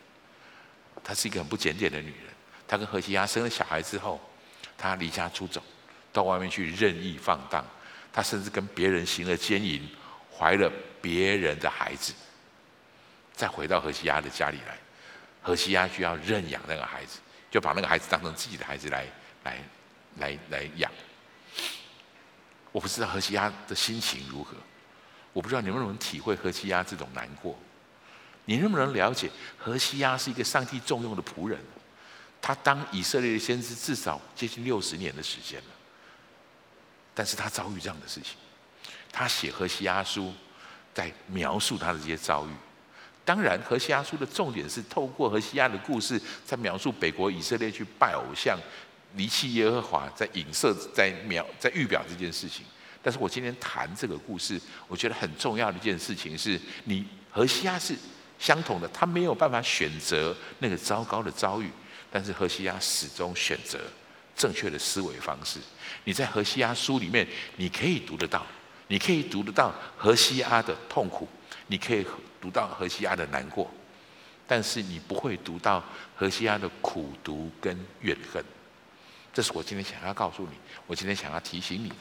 [1.04, 2.34] 她是一个很不检点的女人。
[2.68, 4.20] 她跟何西阿生了小孩之后，
[4.78, 5.64] 她离家出走，
[6.12, 7.66] 到外面去任意放荡。
[8.12, 9.88] 他甚至跟别人行了奸淫，
[10.36, 12.14] 怀了别人的孩子。
[13.34, 14.78] 再回到何西阿的家里来。
[15.42, 17.20] 何西阿需要认养那个孩子，
[17.50, 19.06] 就把那个孩子当成自己的孩子来
[19.46, 19.58] 来
[20.18, 20.92] 来来养。
[22.72, 24.56] 我不知道何西阿的心情如何，
[25.32, 27.58] 我不知道你们能不能体会何西阿这种难过。
[28.46, 31.58] 你能不能了解何西阿是一个上帝重用的仆人？
[32.42, 35.68] 他当以色列的先知至少接近六十年的时间了，
[37.20, 38.38] 但是他遭遇这样的事情。
[39.12, 40.34] 他写何西阿书，
[40.94, 42.50] 在描述他的这些遭遇。
[43.26, 48.58] 当然，何西阿书的重点是透过何西阿的故事，在描述北国以色列去拜偶像、
[49.16, 52.66] 离弃耶和华，在影射、在描、在预表这件事情。
[53.04, 57.94] 但是我今天谈这个故事，我觉得很重要的一件事情是，你何西阿是。
[58.40, 61.70] 相同的，他没有办法选择那个糟糕的遭遇，
[62.10, 63.78] 但是何西阿始终选择
[64.40, 65.60] 正确的思维方式。
[66.06, 68.48] 你在何西阿书里面，你可以读得到，
[68.88, 71.28] 你可以读得到何西阿的痛苦，
[71.68, 72.06] 你可以
[72.40, 73.70] 读到何西阿的难过，
[74.48, 75.84] 但是你不会读到
[76.16, 78.42] 何西阿的苦读跟怨恨。
[79.34, 80.54] 这是我今天想要告诉你，
[80.88, 81.96] 我今天想要提醒你的。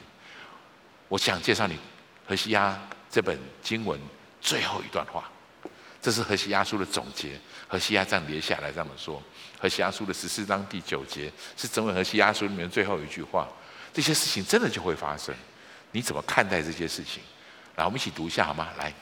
[1.09, 1.77] 我想介绍你
[2.25, 3.99] 何西阿这本经文
[4.39, 5.29] 最后一段话。
[6.01, 9.21] 这是何西阿书的总结，何西阿这样列下来这么说。
[9.61, 13.45] 何西阿书的十四章第九节是整本何西阿书里面最后一句话。
[13.91, 15.35] 这些事情真的就会发生，
[15.91, 17.21] 你怎么看待这些事情？
[17.75, 18.69] 来，我们一起读一下好吗？
[18.77, 18.93] 来，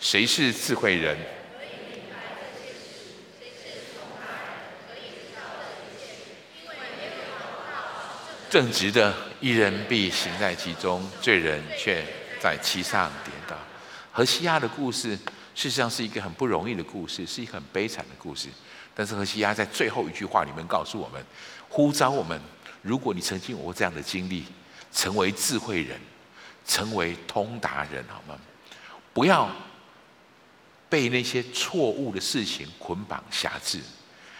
[0.00, 1.16] 谁是智慧人？
[8.50, 12.04] 正直的一人必行在其中，罪人却
[12.40, 13.56] 在其上跌倒。
[14.10, 15.16] 何西阿的故事。
[15.56, 18.48] 事实上是一个很不容易的故事，是一个很悲惨的故事。
[18.94, 21.24] 但是何西阿在最后一句话里面告诉我们，
[21.68, 22.40] 呼召我们：
[22.80, 24.44] 如果你曾经有过这样的经历，
[24.92, 26.00] 成为智慧人，
[26.64, 28.38] 成为通达人，好吗？
[29.12, 29.50] 不要
[30.88, 33.80] 被那些错误的事情捆绑辖制。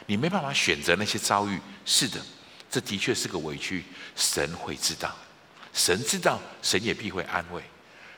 [0.06, 2.20] 你没办法选择那些遭遇，是的，
[2.70, 3.84] 这的确是个委屈。
[4.14, 5.12] 神会知道，
[5.72, 7.62] 神知道，神也必会安慰。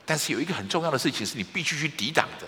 [0.05, 2.47] 但是有一个很重要的事情，是你必须去抵挡的。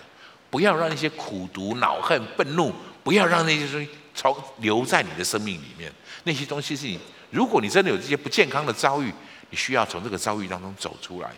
[0.49, 2.73] 不要让那些苦毒、恼恨、愤怒，
[3.03, 5.91] 不要让那些东西超留在你的生命里面。
[6.23, 6.99] 那些东西是你，
[7.31, 9.13] 如果你真的有这些不健康的遭遇，
[9.49, 11.31] 你需要从这个遭遇当中走出来。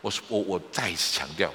[0.00, 1.52] 我我我再一次强调，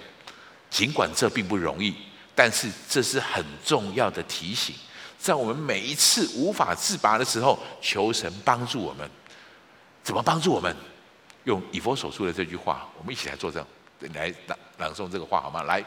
[0.70, 1.96] 尽管这并不容易，
[2.34, 4.76] 但是这是很重要的提醒，
[5.18, 9.10] 在我们每一次无法自拔的时候，求神帮助我们。
[10.04, 10.76] 怎么帮助我们？
[11.46, 13.66] 用以弗所书的这句话，我们一起来作证，
[14.14, 15.64] 来朗朗诵这个话好吗？
[15.64, 15.84] 来。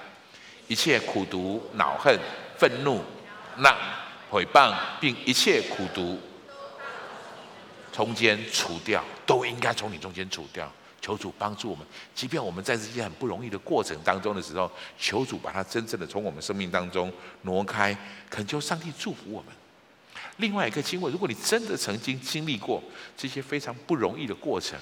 [0.68, 2.18] 一切苦毒、恼恨、
[2.58, 3.00] 愤怒、
[3.58, 3.76] 那
[4.30, 6.20] 毁谤，并一切苦毒，
[7.92, 10.70] 从间除掉，都应该从你中间除掉。
[11.00, 17.96] 求主帮助我们，即便我们在这些很不容易的过程当中的时候，求主把它真正的从我们生命当中挪开，
[18.28, 19.52] 恳求上帝祝福我们。
[20.38, 22.82] 另外一个经文，如果你真的曾经经历过
[23.16, 24.76] 这些非常不容易的过程，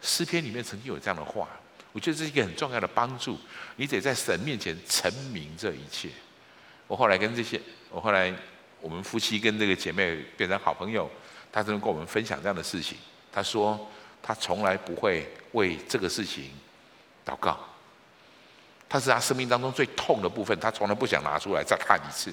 [0.00, 1.48] 诗篇里面曾经有这样的话。
[1.90, 3.36] 我觉得这是一个很重要的帮助，
[3.76, 6.10] 你得在神面前陈明这一切。
[6.86, 8.32] 我后来跟这些，我后来
[8.80, 11.10] 我们夫妻跟这个姐妹变成好朋友，
[11.52, 12.96] 她真的跟我们分享这样的事情。
[13.32, 13.88] 她说
[14.22, 16.50] 她从来不会为这个事情
[17.24, 17.58] 祷告，
[18.88, 22.32] 她是她生命当中最痛的部分，她从来不想拿出来再看一次，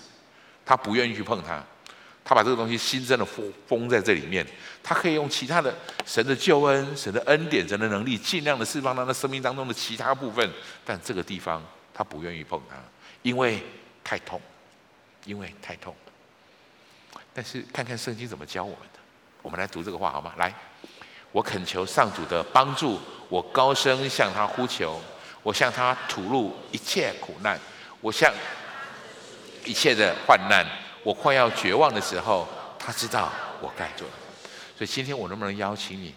[0.65, 1.63] 她不愿意去碰它。
[2.25, 4.47] 他把这个东西新增的封封在这里面，
[4.81, 10.49] 他可以用其他的神的救恩、神的恩典、神的能力，尽量的释放到他生命当中的其他部分，
[10.85, 11.61] 但这个地方
[11.93, 12.77] 他不愿意碰它，
[13.23, 13.61] 因为
[14.03, 14.41] 太痛，
[15.25, 15.95] 因为太痛。
[17.33, 18.99] 但是看看圣经怎么教我们的，
[19.41, 20.33] 我们来读这个话好吗？
[20.37, 20.53] 来，
[21.31, 25.01] 我恳求上主的帮助，我高声向他呼求，
[25.41, 27.59] 我向他吐露一切苦难，
[28.01, 28.31] 我向
[29.65, 30.65] 一切的患难。
[31.03, 32.47] 我快要绝望的时候，
[32.79, 34.13] 他知道我该做的。
[34.77, 36.13] 所以今天我能不能邀请你？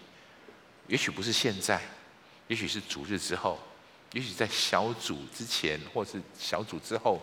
[0.86, 1.80] 也许不是现在，
[2.46, 3.58] 也许是主日之后，
[4.12, 7.20] 也许在小组之前，或是小组之后，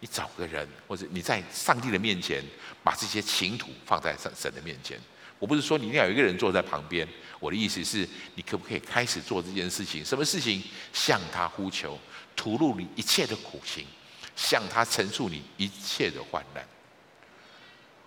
[0.00, 2.42] 你找个人，或者你在上帝的面前，
[2.82, 4.98] 把这些情土放在神神的面前。
[5.38, 7.06] 我不是说你一定要有一个人坐在旁边，
[7.38, 10.04] 我的意思是你可不可以开始做这件事情？
[10.04, 10.62] 什么事情？
[10.92, 11.98] 向他呼求，
[12.34, 13.86] 吐露你一切的苦情，
[14.34, 16.62] 向他陈述你一切的患难。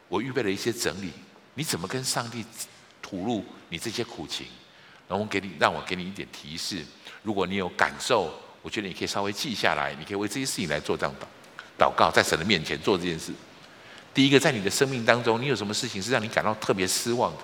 [0.09, 1.11] 我预备了一些整理，
[1.55, 2.45] 你怎么跟上帝
[3.01, 4.45] 吐露你这些苦情？
[5.07, 6.83] 然后给你，让我给你一点提示。
[7.23, 11.25] 如果你有感受，我觉得你可以稍微记下来，你可以为这些事情来做这样祷
[11.77, 13.31] 祷告，在神的面前做这件事。
[14.13, 17.39] 第一个，在你的生命当中，你有什么事情是让你感到特别失望的？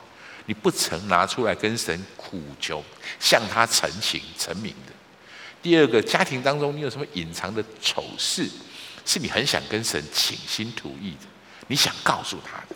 [0.45, 2.83] 你不曾拿出来跟神苦求，
[3.19, 4.93] 向他陈情陈明的。
[5.61, 8.47] 第二个，家庭当中你有什么隐藏的丑事？
[9.05, 11.25] 是你很想跟神倾心吐意的，
[11.67, 12.75] 你想告诉他的。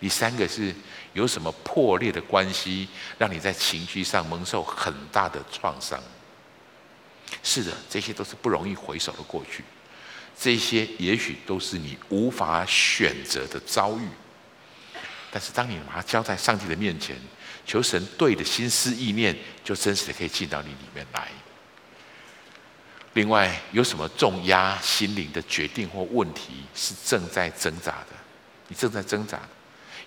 [0.00, 0.74] 第三个是
[1.12, 6.02] 有什么破裂的关系，让你在情绪上蒙受很大的创伤。
[7.42, 9.62] 是的，这些都是不容易回首的过去，
[10.40, 14.08] 这些也许都是你无法选择的遭遇。
[15.30, 17.14] 但是当你把它交在上帝的面前，
[17.66, 21.28] 求神对的心思意念，就真实的可以进到你里面来。
[23.12, 28.16] 另外，有什么重压心灵的决定或问题是正在挣扎的？
[28.68, 29.38] 你正在挣扎。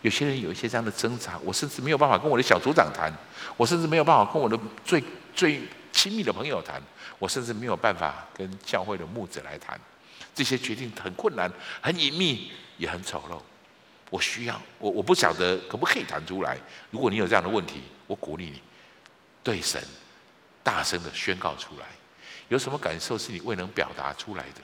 [0.02, 3.14] 有些人有一些这样的挣扎，我甚至没有办法跟我的小组长谈，
[3.56, 5.04] 我甚至没有办法跟我的最
[5.36, 6.82] 最亲密的朋友谈，
[7.20, 9.80] 我甚至没有办法跟教会的牧者来谈。
[10.34, 13.40] 这些决定很困难、很隐秘，也很丑陋。
[14.10, 16.58] 我需要，我我不晓得可不可以谈出来。
[16.92, 18.62] 如果你有这样的问题，我鼓励你
[19.44, 19.82] 对神
[20.64, 21.86] 大声的宣告出来。
[22.50, 24.62] 有什么感受是你未能表达出来的？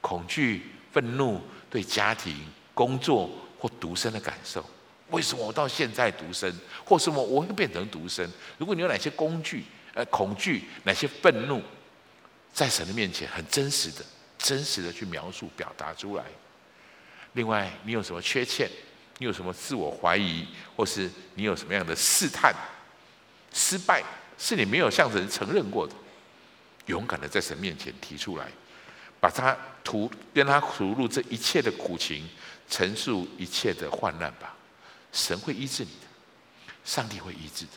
[0.00, 2.36] 恐惧、愤怒，对家庭、
[2.74, 4.64] 工作或独身的感受。
[5.10, 6.54] 为什么我到现在独身，
[6.84, 8.28] 或什么我会变成独身？
[8.58, 11.60] 如果你有哪些工具、呃恐惧、哪些愤怒，
[12.52, 14.04] 在神的面前很真实的、
[14.42, 16.24] 真实的去描述、表达出来。
[17.34, 18.68] 另外，你有什么缺陷？
[19.18, 22.52] 你有什么自我怀疑，或是你有什么样的试探、
[23.52, 24.02] 失败，
[24.36, 25.94] 是你没有向人承认过的？
[26.86, 28.48] 勇敢的在神面前提出来，
[29.20, 32.28] 把他吐，跟他吐露这一切的苦情，
[32.68, 34.56] 陈述一切的患难吧。
[35.12, 36.08] 神会医治你的，
[36.84, 37.72] 上帝会医治的。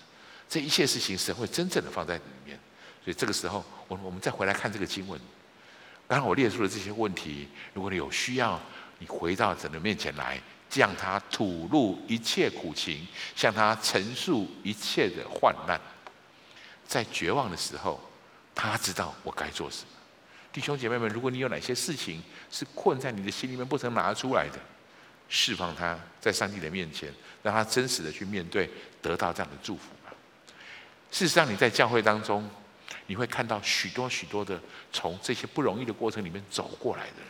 [0.49, 2.57] 这一切事情，神会真正的放在里面。
[3.03, 5.19] 所以这个时候，我我们再回来看这个经文。
[6.07, 8.59] 刚刚我列出了这些问题，如果你有需要，
[8.99, 10.41] 你回到神的面前来。
[10.67, 15.79] 向他吐露一切苦情，向他陈述一切的患难，
[16.85, 17.97] 在绝望的时候，
[18.53, 19.87] 他知道我该做什么。
[20.51, 24.59] 弟兄姐妹们，如果你有哪些事情是困在你的心里面不曾拿出来的，
[25.29, 27.09] 释放他，在上帝的面前，
[27.41, 28.69] 让他真实的去面对，
[29.01, 29.83] 得到这样的祝福。
[31.09, 32.49] 事实上，你在教会当中，
[33.07, 34.59] 你会看到许多许多的
[34.91, 37.27] 从这些不容易的过程里面走过来的人。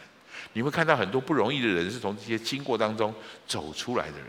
[0.54, 3.14] 你会看到很多不容易的人是从这些经过当中
[3.48, 4.28] 走出来的人，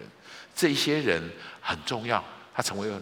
[0.55, 1.23] 这些人
[1.61, 2.23] 很重要，
[2.55, 3.01] 他成为了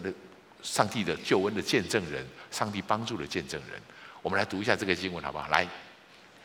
[0.61, 3.81] 上帝的救恩的见证人，上帝帮助的见证人。
[4.21, 5.47] 我们来读一下这个经文好不好？
[5.49, 5.67] 来，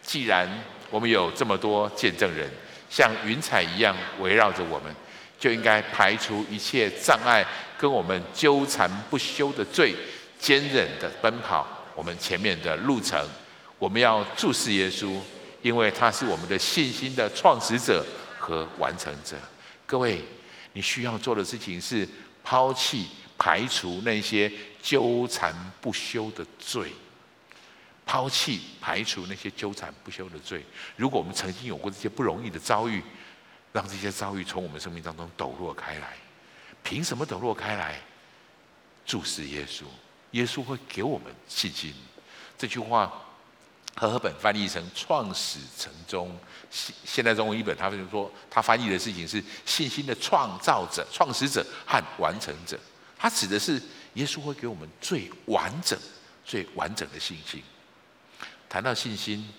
[0.03, 0.49] 既然
[0.91, 2.49] 我们有这么多见证人，
[2.89, 4.95] 像云彩一样围绕着我们，
[5.39, 7.45] 就应该排除一切障碍，
[7.79, 9.95] 跟我们纠缠不休的罪，
[10.39, 11.67] 坚忍的奔跑
[12.01, 13.29] 我们前面的路程。
[13.79, 15.21] 我们要注视耶稣。
[15.63, 18.03] 因为他是我们的信心的创始者
[18.39, 19.37] 和完成者。
[19.85, 20.25] 各位，
[20.73, 22.09] 你需要做的事情是
[22.43, 26.91] 抛弃、排除那些纠缠不休的罪。
[28.07, 30.65] 抛弃、排除那些纠缠不休的罪。
[30.97, 33.03] 如果我们曾经有过这些不容易的遭遇，
[33.75, 36.17] 让这些遭遇从我们生命当中抖落开来。
[36.83, 38.01] 凭什么抖落开来？
[39.05, 39.83] 注视耶稣，
[40.33, 41.95] 耶稣会给我们信心。
[42.57, 43.13] 这句话。
[43.97, 46.35] 和合本翻译成“创始成终”，
[46.71, 52.79] 现现代中文译本，他就说他翻译的事情是信心的创造者、创始者和完成者。
[53.19, 53.83] 他指的是
[54.15, 55.99] 耶稣会给我们最完整、
[56.45, 57.63] 最完整的信心。
[58.69, 59.53] 谈到信心，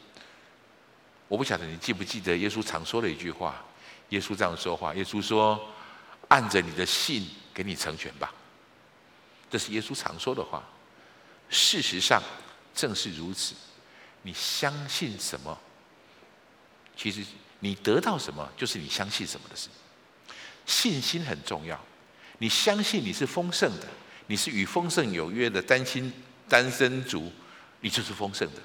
[1.27, 3.61] 我不晓得你记不记得耶稣常说的一句话。
[4.09, 5.59] 耶稣这样说话：“耶稣说，
[6.29, 8.33] 按着你的信给你成全吧。”
[9.51, 10.63] 这是耶稣常说的话。
[11.49, 12.23] 事实上，
[12.73, 13.53] 正是如此。
[14.23, 15.59] 你相信什么？
[16.95, 17.23] 其实
[17.59, 19.67] 你得到什么，就是你相信什么的事。
[20.65, 21.79] 信心很重要。
[22.37, 23.87] 你相信你是丰盛的，
[24.27, 26.11] 你是与丰盛有约的单亲
[26.47, 27.31] 单身族，
[27.81, 28.61] 你就是丰盛的。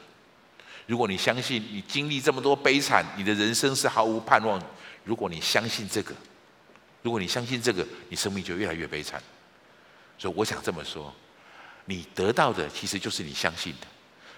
[0.86, 4.62] 如果你相信你经历这么多悲惨，你的人生是毫无盼望。
[5.04, 6.14] 如果你相信这个，
[7.02, 9.20] 如果你相信这个，你生命就越来越悲惨。
[10.18, 11.14] 所以我想这么说，
[11.84, 13.86] 你得到的其实就是你相信的。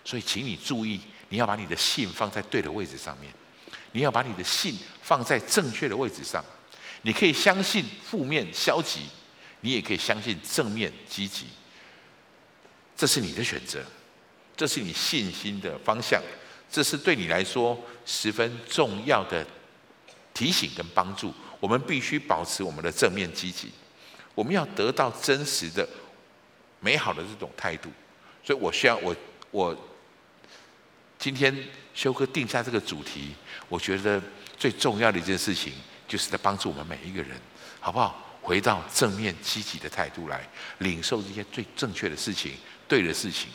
[0.04, 3.31] 所以，请你注意，你要把你的信放在对的位置上面，
[3.92, 6.42] 你要把你的信放在正确的位置上。
[7.02, 9.02] 你可以相信负面消极，
[9.60, 11.46] 你也可以相信正面积极，
[12.96, 13.85] 这是你的选择，
[14.56, 16.22] 这是你信心的方向，
[16.70, 19.46] 这是对你来说十分重要的
[20.33, 21.33] 提醒跟帮助。
[21.60, 23.70] 我们必须保持我们的正面积极，
[24.38, 25.88] 我们要得到真实的、
[26.78, 27.90] 美好的这种态度。
[28.44, 29.16] 所以我需要我
[29.50, 29.76] 我。
[31.18, 31.52] 今天
[31.92, 33.34] 修哥定下这个主题，
[33.68, 34.22] 我觉得
[34.56, 35.72] 最重要的一件事情，
[36.06, 37.36] 就是在帮助我们每一个人，
[37.80, 38.24] 好不好？
[38.40, 42.52] 回到正面积极的态度来领受这些最正确的事情、
[42.86, 43.48] 对的事情。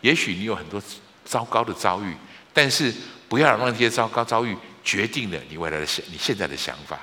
[0.00, 0.82] 也许你有很多
[1.24, 2.16] 糟糕的遭遇，
[2.52, 2.92] 但是
[3.28, 6.98] 不要让那些糟糕遭遇决定了你未来的想你现在的想法。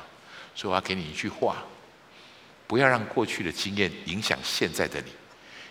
[0.53, 1.63] 所以我要给你一句话：
[2.69, 5.11] 不要让过去的经验影响现在的你，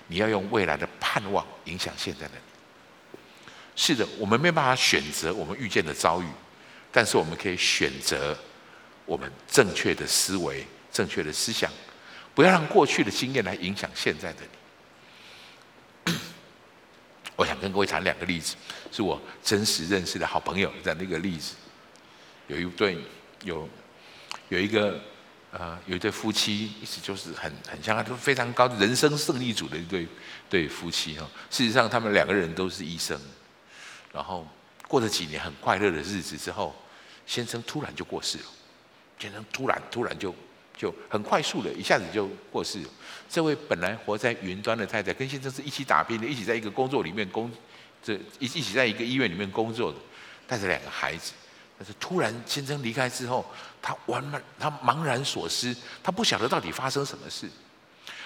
[0.09, 3.19] 你要用未来的盼望影响现在的你。
[3.77, 6.27] 是的，我们没办法选择我们遇见的遭遇，
[6.91, 8.37] 但是我们可以选择
[9.07, 11.71] 我们正确的思维、正确的思想，
[12.35, 14.41] 不要让过去的经验来影响现在的
[16.05, 16.15] 你。
[17.37, 18.57] 我想跟各位谈两个例子，
[18.91, 21.55] 是我真实认识的好朋友的那个例子。
[22.49, 22.99] 有一对
[23.45, 23.69] 有。
[24.51, 24.99] 有一个
[25.51, 30.07] 呃，有一对夫妻，一直就是很很像，都非常高人生胜利组的一对
[30.51, 31.27] 对夫妻哈。
[31.51, 33.19] 事实上，他们两个人都是医生，
[34.13, 34.47] 然后
[34.87, 36.77] 过了几年很快乐的日子之后，
[37.27, 38.45] 先生突然就过世了。
[39.19, 40.35] 先生突然突然就
[40.77, 42.89] 就很快速的，一下子就过世了。
[43.29, 47.51] 这位本来活在云端的太太，跟先生是一起打拼的，一起在一个工作里面工，
[48.03, 49.99] 这一一起在一个医院里面工作的，
[50.47, 51.33] 带着两个孩子。
[51.79, 53.47] 但是突然先生离开之后，
[53.81, 55.73] 他完满，他茫然所失，
[56.03, 57.49] 他不晓得到底发生什么事。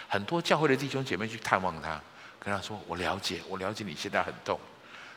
[0.08, 2.00] 很多教会的弟兄姐妹去探望他，
[2.40, 4.58] 跟他说：“我了解，我了解你现在很痛。”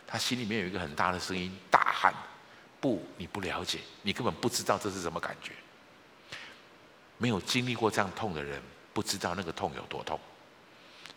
[0.05, 2.13] 他心里面有一个很大的声音大喊
[2.81, 5.53] ：“不，你不了解，你根本不知道这是什么感觉。
[7.17, 8.61] 没有经历过这样痛的人，
[8.93, 10.19] 不知道那个痛有多痛。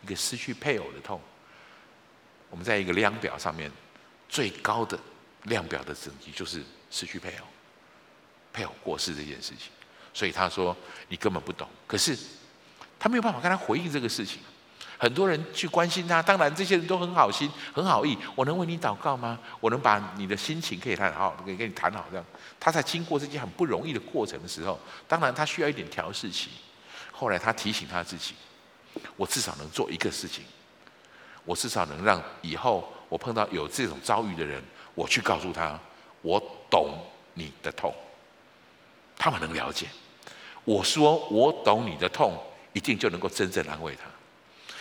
[0.05, 1.21] 一个失去配偶的痛。
[2.49, 3.69] 我们在一个量表上面
[4.29, 4.97] 最高的
[5.43, 7.45] 量表的等级就是。”失去配偶，
[8.53, 9.71] 配偶过世这件事情，
[10.13, 10.77] 所以他说
[11.09, 11.69] 你根本不懂。
[11.87, 12.17] 可是
[12.99, 14.41] 他没有办法跟他回应这个事情。
[15.01, 18.19] 很多人去关心他，当然这些人都很好心、很好意。
[18.35, 19.39] 我能为你祷告吗？
[19.61, 22.25] 我能把你的心情可以谈好，可以跟你谈好这样。
[22.59, 24.77] 他在经过这件很不容易的过程的时候，
[25.07, 26.51] 当然他需要一点调试期。
[27.13, 28.35] 后来他提醒他自己：
[29.17, 30.43] 我至少能做一个事情，
[31.45, 34.61] 我至少能让以后我碰到有这种遭遇的人，
[34.97, 35.79] 我去告诉他。
[36.23, 36.99] 我懂
[37.35, 37.95] 你的痛，
[39.17, 39.87] 他们能了解。
[40.65, 42.37] 我说我懂你的痛，
[42.73, 44.05] 一定就能够真正安慰他，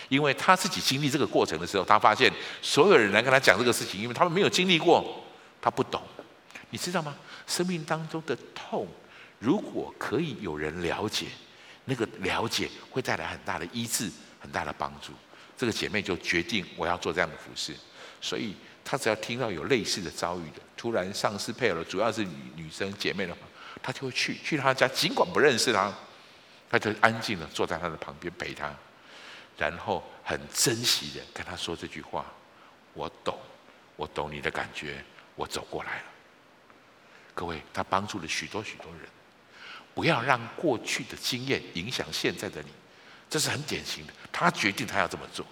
[0.10, 2.32] 因为他自己经历这个过程的时候，他发现
[2.62, 5.24] 所有人来跟他讲这个事情，因为他们没有经历过，
[5.62, 6.02] 他不懂。
[6.70, 7.16] 你知道吗？
[7.46, 8.86] 生命当中的痛，
[9.40, 11.28] 如果可以有人了解，
[11.86, 14.12] 那个了解会带来很大的医治，
[14.42, 15.14] 很大的帮助。
[15.56, 17.74] 这个姐妹就决定我要做这样的服事，
[18.20, 18.56] 所以。
[18.90, 23.42] 他只要听到有类似的遭遇的，突然丧失配偶了，主要是女女生姐妹的话，
[23.84, 25.94] 他就会去去他家，尽管不认识他，
[26.70, 28.74] 他就安静的坐在他的旁边陪他，
[29.58, 32.26] 然后很珍惜的跟他说这句话
[32.96, 33.38] ：“我懂，
[33.98, 35.04] 我懂你的感觉，
[35.36, 36.04] 我走过来了。”
[37.36, 39.02] 各位，他帮助了许多许多人。
[39.94, 42.70] 不要让过去的经验影响现在的你，
[43.30, 44.14] 这是很典型的。
[44.32, 45.46] 他决定他要这么做。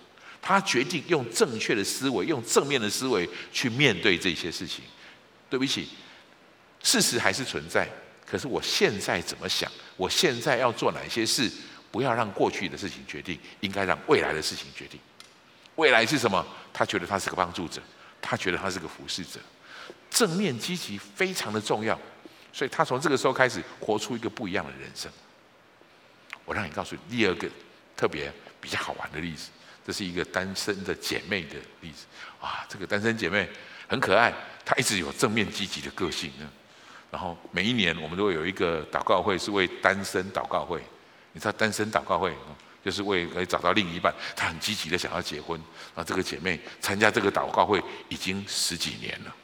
[0.47, 4.83] 他决定用正确的思维，用正面的思维去面对这些事情。
[5.49, 5.87] 对不起，
[6.83, 7.89] 事实还是存在。
[8.27, 9.71] 可是我现在怎么想？
[9.97, 11.51] 我现在要做哪些事？
[11.89, 14.99] 不要让过去的事情决定，应该让未来的事情决定。
[15.77, 16.45] 未来是什么？
[16.71, 17.81] 他觉得他是个帮助者，
[18.21, 19.39] 他觉得他是个服侍者。
[20.11, 21.99] 正面积极非常的重要，
[22.53, 25.11] 所以他从这个时候开始活出一个不一样的人生。
[26.45, 27.49] 我让你告诉你第二个
[27.97, 28.31] 特别
[28.61, 29.49] 比较好玩的例子。
[29.85, 32.05] 这是一个单身的姐妹的例子
[32.41, 33.47] 啊，这个单身姐妹
[33.87, 34.33] 很可爱，
[34.65, 36.49] 她一直有正面积极的个性呢。
[37.11, 40.81] 然后每一年我们都会有一个祷告会，是为单身祷告会。
[41.33, 42.33] 你知道单身祷告会，
[42.83, 45.59] 就是为可以找到另一半，她很积极的想要结婚。
[45.95, 49.35] 然后这个姐妹参加这个祷告会已经十几年了。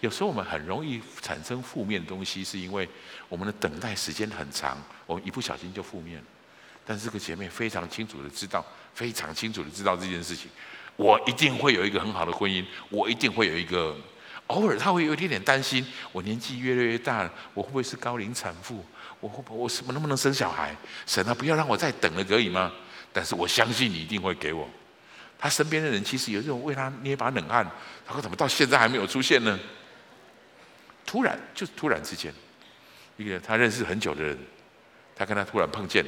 [0.00, 2.88] 有时候我们很容易产生负面的东西，是因为
[3.28, 6.24] 我们的等待时间很长，我们一不小心就负面了。
[6.84, 8.64] 但是这个姐妹非常清楚的知道，
[8.94, 10.50] 非常清楚的知道这件事情，
[10.96, 13.96] 我一定会有一个很好的婚姻，我一定会有一个。
[14.48, 18.84] 偶尔她会有一点点担心，我年纪越来越大，我会不会是高龄产妇？
[19.20, 20.76] 我会不会我什么能不能生小孩？
[21.06, 22.70] 神啊，不要让我再等了，可以吗？
[23.12, 24.68] 但是我相信你一定会给我。
[25.38, 27.64] 她身边的人其实有这种为她捏把冷汗，
[28.04, 29.58] 她说怎么到现在还没有出现呢？
[31.06, 32.34] 突然就突然之间，
[33.16, 34.36] 一个她认识很久的人，
[35.14, 36.04] 她跟她突然碰见。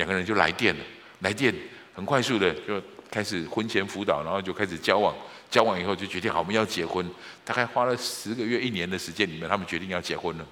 [0.00, 0.84] 两个人就来电了，
[1.18, 1.54] 来电
[1.94, 5.14] 很快速的就开始婚前辅导，然后就开始交往，
[5.50, 7.06] 交往以后就决定好我们要结婚，
[7.44, 10.46] 大概花了十个月一年的时间里面，他们决定要结婚了。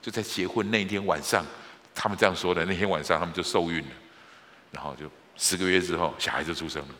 [0.00, 1.46] 就在结婚那一天晚上，
[1.94, 3.92] 他们这样说的，那天晚上他们就受孕了，
[4.72, 6.94] 然后就十个月之后小孩就出生了，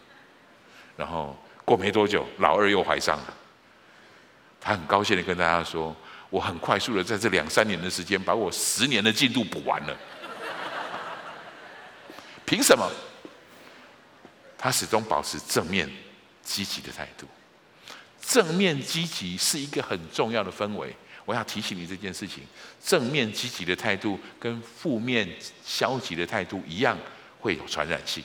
[0.97, 3.35] 然后过没多久老二又怀上了，
[4.61, 5.97] 他很高兴的跟大家说，
[6.31, 9.97] 我很快速的在这两三年的时间把我十年的进度补完了。
[12.53, 12.87] 凭什么？
[14.59, 15.91] 他始终保持正面、
[16.43, 17.27] 积极的态度。
[18.21, 20.95] 正面积极是一个很重要的氛围。
[21.25, 22.45] 我要提醒你这件事情：
[22.85, 25.27] 正面积极的态度跟负面
[25.65, 26.99] 消极的态度一样，
[27.41, 28.23] 会有传染性。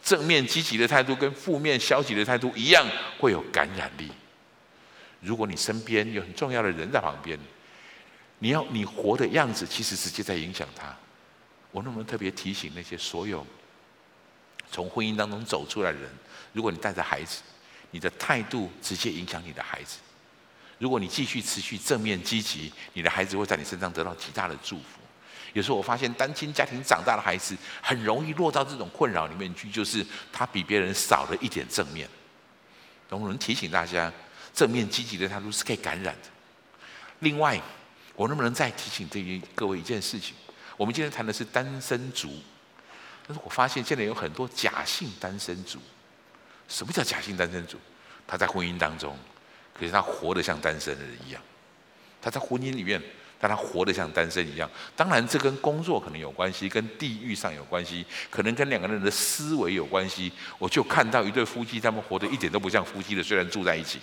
[0.00, 2.86] 正面积极的态度跟负面消极的态度一样，
[3.18, 4.12] 会有感染力。
[5.18, 7.36] 如果你身边有很重要的人在旁边，
[8.38, 10.96] 你要你活的样子，其实直接在影响他。
[11.74, 13.44] 我能不能特别提醒那些所有
[14.70, 16.08] 从婚姻当中走出来的人？
[16.52, 17.42] 如果你带着孩子，
[17.90, 19.98] 你的态度直接影响你的孩子。
[20.78, 25.00] 如果你继续持续正面积极，你的孩子会在你身上得到极大的祝福。
[25.52, 32.08] 有时候我发现单亲家庭长大的孩子很容易落到这种困扰里面去，就是他比别人少了一点正面。
[33.10, 34.12] 能不能提醒大家，
[34.54, 36.28] 正面积极的态度是可以感染的。
[37.18, 37.60] 另外，
[38.14, 40.36] 我能不能再提醒这些各位一件事情？
[40.76, 42.30] 我们今天谈的是单身族，
[43.26, 45.78] 但是我发现现在有很多假性单身族。
[46.68, 47.78] 什么叫假性单身族？
[48.26, 49.16] 他在婚姻当中，
[49.78, 51.42] 可是他活得像单身的人一样。
[52.22, 53.00] 他在婚姻里面，
[53.38, 54.68] 但他活得像单身一样。
[54.96, 60.32] 当然，这跟工作可能有关系，跟地域上有关系，可能跟两个人的思维有关系。
[60.58, 64.00] 我就看到一对夫妻，他们活得一点都不像夫妻的，虽然住在一起。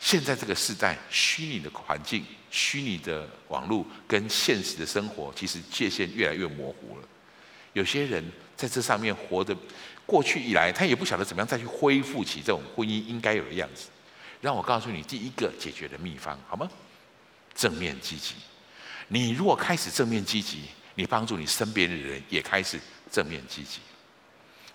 [0.00, 7.08] 现在这个时代，虚拟的环境、虚拟的网络跟现实的生活，其实界限越来越模糊了。
[7.74, 8.24] 有些人
[8.56, 9.54] 在这上面活得，
[10.06, 13.88] 过去以来他也不晓得怎么样再去恢复起这种婚姻应该有的样子。
[14.40, 16.68] 让我告诉你第一个解决的秘方，好吗？
[17.54, 18.36] 正面积极。
[19.08, 20.62] 你如果开始正面积极，
[20.94, 22.80] 你帮助你身边的人也开始
[23.12, 23.80] 正面积极。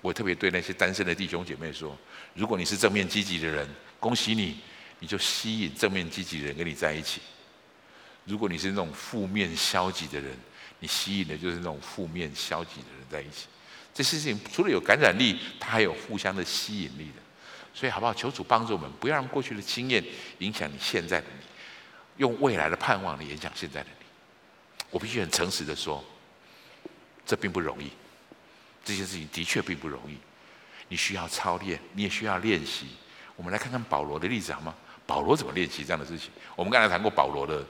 [0.01, 1.97] 我特别对那些单身的弟兄姐妹说：
[2.36, 3.67] 如果你是正面积极的人，
[3.99, 4.59] 恭喜你。
[5.00, 7.22] 你就吸引正面积极的人跟你在一起。
[8.26, 10.36] 如果你是那种负面消极的人，
[10.80, 13.48] 你吸引的就是那种负面消极的人在一起。
[13.93, 17.22] 这事情除了有感染力，它还有互相的吸引力的。
[17.74, 18.14] 所以好不好？
[18.14, 20.04] 求主帮助我们，不要让过去的经验
[20.39, 21.46] 影响你现在的你，
[22.18, 24.06] 用未来的盼望来影响现在的你。
[24.89, 26.04] 我必须很诚实的说，
[27.26, 27.91] 这并不容易。
[28.84, 30.18] 这件事情的确并不容易，
[30.88, 32.88] 你需要操练，你也需要练习。
[33.36, 34.74] 我们来看看保罗的例子好吗？
[35.06, 36.30] 保罗怎么练习这样的事情？
[36.56, 37.64] 我们刚才谈过，保罗的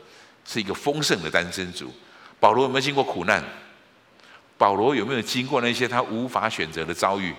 [0.46, 1.94] 是一个丰盛的单身族。
[2.40, 3.44] 保罗有没有经过苦难？
[4.58, 7.36] 保罗有没有经过那些他无法选择的遭遇？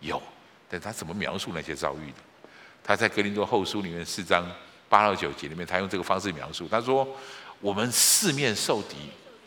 [0.00, 0.20] 有，
[0.68, 2.16] 但他怎么描述那些遭遇的？
[2.82, 4.46] 他在哥林多后书里面四章
[4.90, 6.68] 八到九节里面，他用这个方式描述。
[6.68, 7.08] 他说
[7.60, 8.96] ：“我们四面受敌，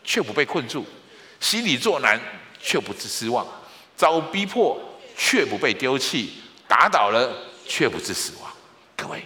[0.02, 0.82] 却不被困住；
[1.38, 2.20] 心里作难，
[2.60, 3.46] 却不致失望；
[3.96, 4.76] 遭逼迫，
[5.16, 6.30] 却不被丢弃；
[6.66, 7.32] 打倒了，
[7.64, 8.50] 却不致死亡。”
[8.96, 9.22] 各位。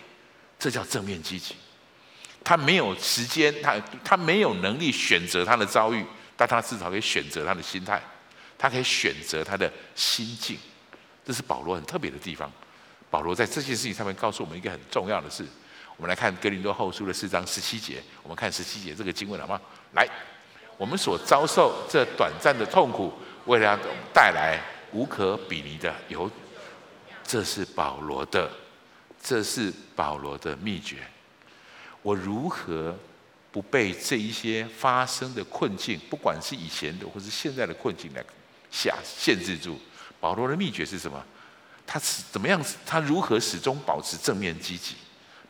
[0.62, 1.56] 这叫正面积极。
[2.44, 6.06] 他没有时间，他他没有能力选择他的遭遇，
[6.36, 8.00] 但他至少可以选择他的心态，
[8.56, 10.56] 他可以选择他的心境。
[11.24, 12.48] 这是保罗很特别的地方。
[13.10, 15.44] 保罗在这件事情上面告诉我们一个很重要的事。
[15.96, 19.60] 我们来看哥林多后书的四章十七节，我们看十七节这个经文好吗？
[19.96, 20.08] 来，
[20.76, 23.12] 我们所遭受这短暂的痛苦，
[23.46, 23.78] 为了要
[24.14, 24.60] 带来
[24.92, 26.30] 无可比拟的有，
[27.24, 28.48] 这是保罗的。
[29.22, 30.98] 这是保罗的秘诀。
[32.02, 32.96] 我如何
[33.52, 38.24] 不被这一些发生的困境，不管是以前的或是现在的困境来
[38.70, 39.78] 下限制住？
[40.18, 41.24] 保罗的秘诀是什么？
[41.86, 42.60] 他是怎么样？
[42.84, 44.96] 他如何始终保持正面积极？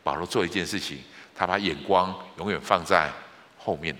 [0.03, 0.99] 保罗做一件事情，
[1.33, 3.11] 他把眼光永远放在
[3.57, 3.95] 后面，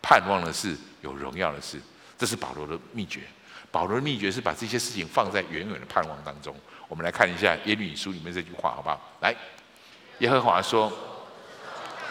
[0.00, 1.80] 盼望的是有荣耀的事。
[2.16, 3.22] 这是保罗的秘诀。
[3.70, 6.56] 保罗的秘诀是把这些事情放在远远的盼望当中。
[6.88, 8.98] 我们来看一下耶利米书里面这句话，好不好？
[9.20, 9.34] 来，
[10.20, 10.90] 耶和华说：“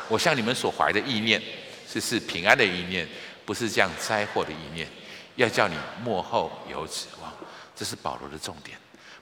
[0.07, 1.41] 我向你们所怀的意念
[1.87, 3.07] 是是平安的意念，
[3.43, 4.87] 不是这样灾祸的意念，
[5.35, 7.33] 要叫你末后有指望。”
[7.75, 8.77] 这是保罗的重点。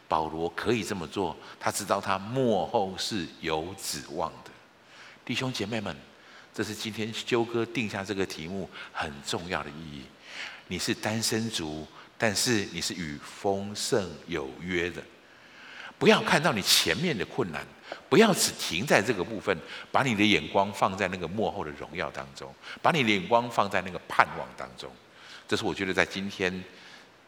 [0.07, 4.51] 保罗可以这么做，他知道他末后是有指望的。
[5.25, 5.95] 弟兄姐妹们，
[6.53, 10.03] 这是今天修哥定下这个题目很重要的意义。
[10.67, 11.87] 你是单身族，
[12.17, 15.01] 但是你是与丰盛有约的。
[15.97, 17.65] 不要看到你前面的困难，
[18.09, 19.57] 不要只停在这个部分，
[19.91, 24.91] 把你的眼光放在那个幕后的荣耀当中，把你的眼光放在那个盼望当中。
[25.47, 26.63] 这是我觉得在今天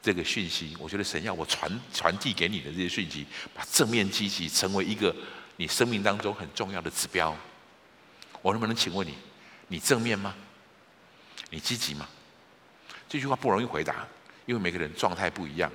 [0.01, 5.15] 这个讯息，我觉得神要我传传递给你的这些讯息，把正面积极成为一个
[5.55, 7.36] 你生命当中很重要的指标。
[8.41, 9.13] 我能不能请问你，
[9.68, 10.36] 你正面吗？
[11.49, 12.07] 你积极吗？
[13.07, 14.05] 这句话不容易回答，
[14.45, 15.72] 因为每个人状态不一样。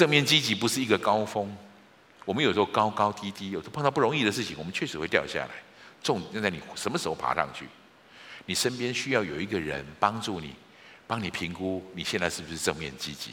[0.00, 1.54] 正面积极不是一个高峰，
[2.24, 5.50] 我们有时候高高低低，有时候碰到不容易的事情，我们确实会掉下来。
[6.02, 7.66] 重点在你什么时候爬上去？
[8.46, 10.54] 你身边需要有一个人帮助你，
[11.06, 13.32] 帮你评估你现在是不是正面积极。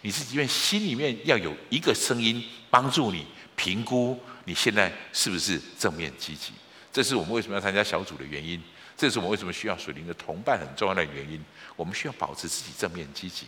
[0.00, 6.50] 你是因为心里面要有一个声音帮助你，评估你现在是不是正面积极。
[6.92, 8.60] 这是我们为什么要参加小组的原因，
[9.02, 11.44] 这是我们为什么需要属灵的同伴很重要的原因。
[11.74, 13.46] 我们需要保持自己正面积极。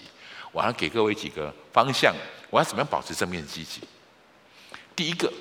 [0.51, 2.13] 我要给各位几个方向，
[2.51, 3.81] 我要怎么样保持正面积极？
[4.97, 5.33] 第一个，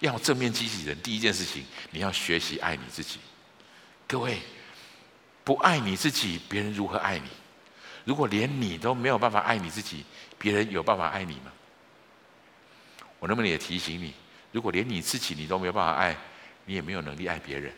[0.00, 3.20] 要正面积极的人，第一件事情，你要学习爱你自己。
[4.08, 4.40] 各位，
[5.44, 7.28] 不爱你自己，别人如何爱你？
[8.04, 10.04] 如果连你都没有办法爱你自己，
[10.40, 11.52] 别人有办法爱你吗？
[13.20, 14.12] 我能不能也提醒你，
[14.50, 16.16] 如果连你自己你都没有办法爱，
[16.64, 17.72] 你也没有能力爱别人。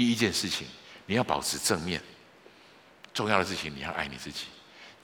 [0.00, 0.66] 第一件事情，
[1.04, 2.02] 你要保持正面。
[3.12, 4.46] 重要的事情，你要爱你自己，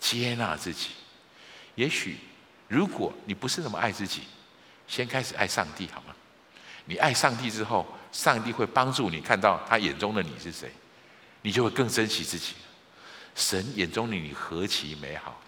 [0.01, 0.89] 接纳自己。
[1.75, 2.17] 也许，
[2.67, 4.23] 如果你不是那么爱自己，
[4.89, 6.17] 先开始爱上帝好吗？
[6.87, 10.73] 你爱上帝之后，上帝会帮助你看到他眼中的你是谁，
[11.43, 12.55] 你就会更珍惜自己。
[13.35, 15.39] 神眼中的你何其美好！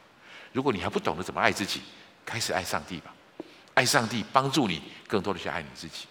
[0.53, 1.80] 如果你还不懂得怎么爱自己，
[2.22, 3.14] 开始爱上帝吧。
[3.72, 6.05] 爱上帝帮助你更多的去爱你自己。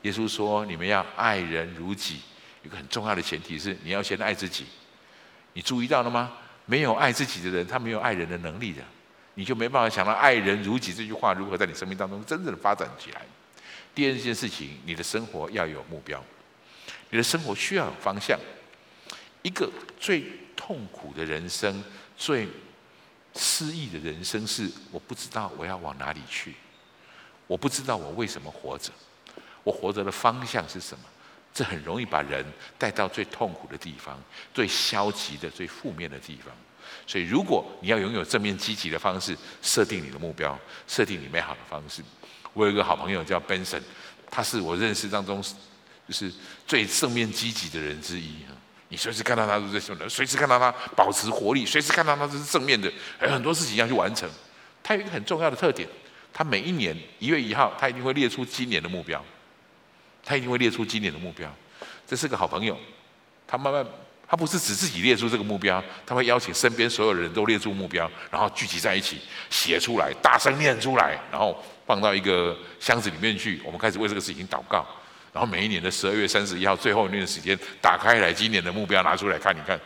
[0.00, 2.22] 耶稣说：“你们要爱人如己。”
[2.62, 4.66] 有个很重要的前提是，你要先爱自己。
[5.52, 6.32] 你注意到了吗？
[6.66, 8.80] 没有爱自己的人，他没有爱人的能力的，
[9.34, 13.22] 你就没办法想到“爱人如己”这句话如何在你生命当中真正的发展起来。
[13.92, 16.22] 第二件事情，你的生活要有目标，
[17.08, 18.38] 你的生活需要有方向。
[19.42, 21.82] 一个最痛苦的人生、
[22.16, 22.46] 最
[23.34, 26.54] 失意的人生是：我不知道我要往哪里去，
[27.48, 28.92] 我不知道我为什么活着，
[29.64, 31.04] 我活着的方向是什么。
[31.52, 32.44] 这很容易把人
[32.78, 34.18] 带到最痛苦的地方，
[34.54, 36.54] 最消极的、最负面的地方。
[37.06, 42.02] 所以，如果你要拥有正面积极的方式，设定你的目标，设定你美好的方式。
[42.52, 43.82] 我有一个好朋友叫 Benson，
[44.30, 45.42] 他是我认识当中
[46.08, 46.32] 就是
[46.66, 48.34] 最正面积极的人之一。
[48.88, 50.08] 你随时看到他都是什么？
[50.08, 54.28] 随时看到他保持活力，随时看到他都是正面的，还有很多事情要去完成。
[54.82, 55.88] 他有一个很重要的特点，
[56.32, 59.24] 他每一年一月一号，他一定会列出今年的目标。
[60.24, 61.52] 他一定会列出今年的目标，
[62.06, 62.76] 这是个好朋友。
[63.46, 63.84] 他慢慢，
[64.28, 73.60] 他不是只自己列出这个目标，他会邀请身边所有人都列出目标，然后聚集在一起写出来，大声念出来，然后放到一个箱子里面去。
[73.64, 74.86] 我们开始为这个事情祷告。
[75.32, 79.80] 然后每一年的十二月三十一号最后一年的时间，打开来今年的目标拿出来看一看。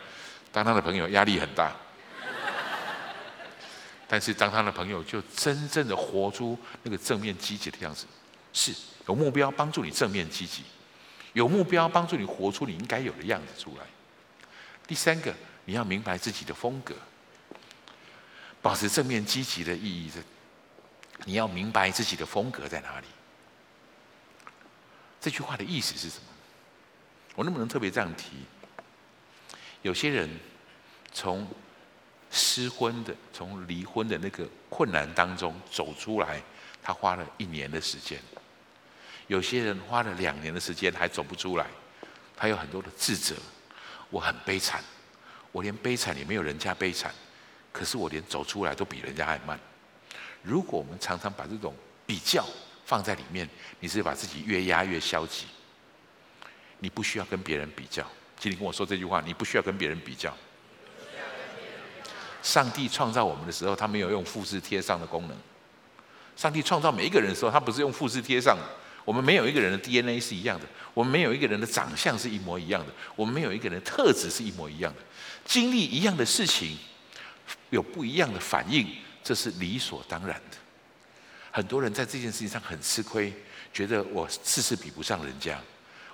[0.51, 1.71] 当他的朋友压力很大，
[4.07, 8.05] 但是当他的朋友就真正的活出那个正面积极的样子，
[8.53, 8.71] 是。
[9.07, 10.63] 有目标帮助你正面积极，
[11.33, 13.85] 有目标帮助你活出你应该有的样子出来。
[14.87, 15.33] 第三个，
[15.65, 16.95] 你要明白自己的风格，
[18.61, 20.23] 保持正面积极的意义是，
[21.25, 23.07] 你要明白自己的风格在哪里。
[25.19, 26.23] 这句话的意思是什么？
[27.35, 28.45] 我能不能特别这样提？
[29.81, 30.29] 有些人
[31.11, 31.47] 从
[32.31, 36.41] 失婚的、从离婚的那个困难当中走出来，
[36.81, 38.19] 他花了一年的时间。
[39.27, 41.65] 有些人花了两年的时间还走不出来，
[42.35, 43.35] 他有很多的自责，
[44.09, 44.83] 我很悲惨，
[45.51, 47.13] 我连悲惨也没有人家悲惨，
[47.71, 49.59] 可是我连走出来都比人家还慢。
[50.43, 51.73] 如果我们常常把这种
[52.05, 52.45] 比较
[52.85, 53.49] 放在里面，
[53.79, 55.45] 你是把自己越压越消极。
[56.77, 58.05] 你不需要跟别人比较，
[58.37, 60.31] 请你跟我说这句话，你不需要跟别人比较。
[62.43, 65.35] 上帝创造我们的时候，他没有用复制贴上的功能。
[66.35, 68.63] 上帝创造每一个人的时候，他不是用复制贴上的。
[69.05, 74.99] 我们没有一个人的 DNA 是一样的，我们没有一个人的长相是一模一样的，我们没有一个人的特质是一模一样的。
[75.45, 76.75] 经历一样的事情，
[77.69, 78.87] 有不一样的反应，
[79.23, 80.57] 这是理所当然的。
[81.51, 83.31] 很多人在这件事情上很吃亏，
[83.71, 85.57] 觉得我事事比不上人家。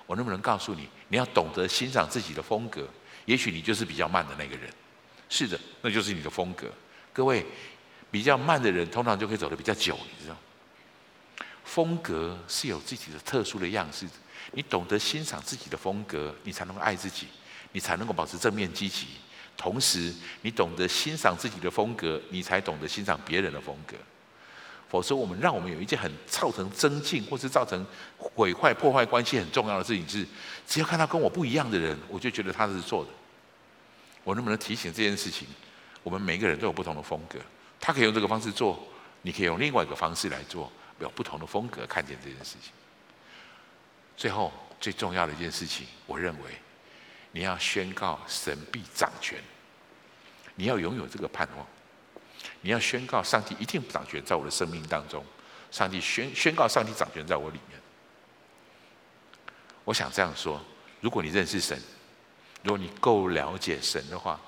[0.06, 2.86] 我能不能告诉你，你要懂得欣赏自己的风格？
[3.24, 4.68] 也许你就是比较慢的那个人。
[5.30, 6.66] 是的，那就是你的风格。
[7.12, 7.46] 各位，
[8.10, 10.36] 比较慢的人通常就可以走得比较久，你知道。
[11.64, 14.06] 风格是有自己的特殊的样式，
[14.52, 17.28] 你懂得欣赏自己的风格，你才能够爱自己，
[17.72, 19.06] 你才能够保持正面积极。
[19.56, 23.96] 同时，你懂得欣赏自己的风格，你才懂得欣赏别人的风格。
[24.90, 27.86] 否则，我们让我们有一件很造成增进或是造成
[28.18, 30.26] 毁坏、破坏关系很重要的事情是：
[30.66, 33.10] 只要看到跟我不一样的人，我就觉得他是错的。
[34.24, 35.48] 我能不能提醒这件事情？
[36.02, 37.38] 我们每个人都有不同的风格，
[37.80, 38.78] 他可以用这个方式做，
[39.22, 40.70] 你可以用另外一个方式来做。
[41.02, 42.72] 有不同的风格，看见这件事情。
[44.16, 46.50] 最后最重要的一件事情，我认为
[47.32, 49.38] 你要宣告神必掌权，
[50.54, 51.66] 你要拥有这个盼望，
[52.60, 55.24] 你要宣告上帝一定掌权在我的生命当中。
[55.70, 57.80] 上帝宣宣告上帝掌权在我里面。
[59.84, 60.62] 我想这样说：
[61.00, 61.76] 如果你认识神，
[62.62, 64.38] 如果你够了解神的话，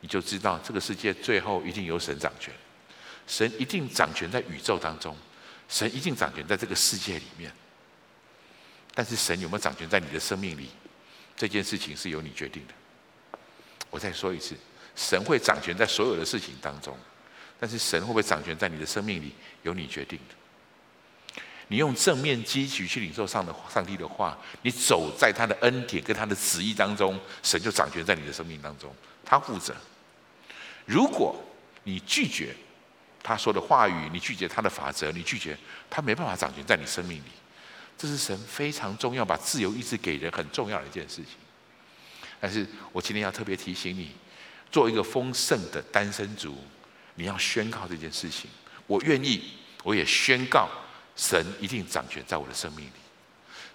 [0.00, 2.52] 你就知道这个世界最后一定由神掌权，
[3.26, 5.16] 神一定掌权在宇宙当中。
[5.72, 7.50] 神一定掌权在这个世界里面，
[8.94, 10.68] 但是神有没有掌权在你的生命里？
[11.34, 12.74] 这件事情是由你决定的。
[13.88, 14.54] 我再说一次，
[14.94, 16.94] 神会掌权在所有的事情当中，
[17.58, 20.34] 但是神会不会掌权在你的生命里，由你决定的。
[21.68, 28.94] 你用正面积极去领受上的上帝的话，你走在他的恩典跟他的旨意当中，神就掌权在你的生命当中，
[29.24, 29.74] 他负责。
[30.84, 31.34] 如果
[31.84, 32.54] 你拒绝
[33.22, 35.56] 他说的话语，你拒绝他的法则，你拒绝
[35.88, 37.30] 他没办法掌权在你生命里，
[37.96, 41.34] 这是神非常重要，把自由意志给人很重要的一件事情。
[42.40, 44.10] 但是我今天要特别提醒你，
[44.70, 46.56] 做一个丰盛的单身族，
[47.14, 48.50] 你要宣告这件事情。
[48.86, 49.52] 我愿意，
[49.82, 50.68] 我也宣告。
[51.14, 52.92] 神一定掌权在我的生命里，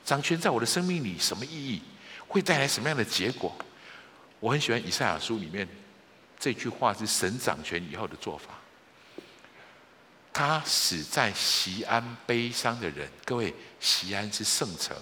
[0.03, 1.79] 掌权在我的生命里，什么意义？
[2.27, 3.55] 会带来什么样的结果？
[4.39, 5.67] 我很喜欢以赛亚书里面
[6.39, 8.59] 这句话，是神掌权以后的做法。
[10.37, 14.95] 他死在西安悲伤的人，各位，西安是圣城。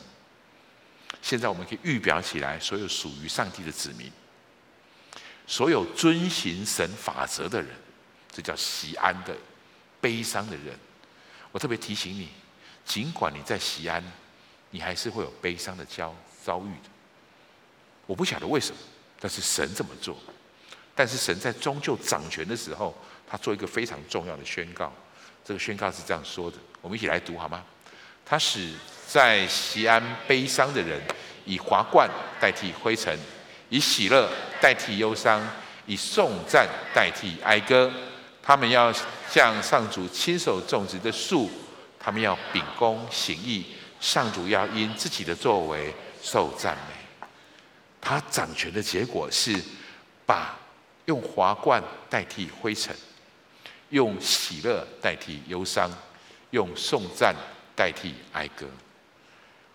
[1.22, 4.10] 现在我们可以预表起来，所有属于上帝的子民，
[5.46, 7.70] 所有遵行神法则的人，
[8.32, 9.36] 这叫西安的
[10.00, 10.74] 悲伤的人。
[11.52, 12.30] 我特别提醒你，
[12.86, 14.02] 尽管你在西安，
[14.70, 16.16] 你还是会有悲伤的遭
[16.46, 16.90] 遭遇的。
[18.06, 18.78] 我不晓得为什么，
[19.20, 20.18] 但是神这么做。
[20.96, 22.96] 但是神在终究掌权的时候，
[23.28, 24.94] 他做一个非常重要的宣告。
[25.46, 27.64] 这个宣告是这样说的，我们一起来读好吗？
[28.26, 28.74] 他使
[29.08, 31.00] 在西安悲伤的人，
[31.46, 32.10] 以华冠
[32.42, 33.16] 代替灰尘，
[33.70, 34.28] 以喜乐
[34.60, 35.48] 代替忧伤，
[35.86, 37.92] 以颂赞代替哀歌。
[38.42, 38.92] 他们要
[39.30, 41.50] 向上主亲手种植的树，
[42.00, 43.66] 他们要秉公行义。
[44.02, 47.28] 上主要因自己的作为受赞美。
[48.00, 49.56] 他掌权的结果是，
[50.26, 50.56] 把
[51.06, 52.96] 用华冠代替灰尘，
[53.90, 55.92] 用喜乐代替忧伤，
[56.52, 57.36] 用颂赞
[57.76, 58.68] 代替哀歌。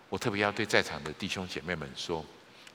[0.09, 2.25] 我特别要对在场的弟兄姐妹们说，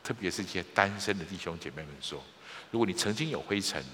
[0.03, 2.23] 特别是一些单身的弟兄姐妹们说，
[2.71, 3.85] 如果你曾经有灰尘，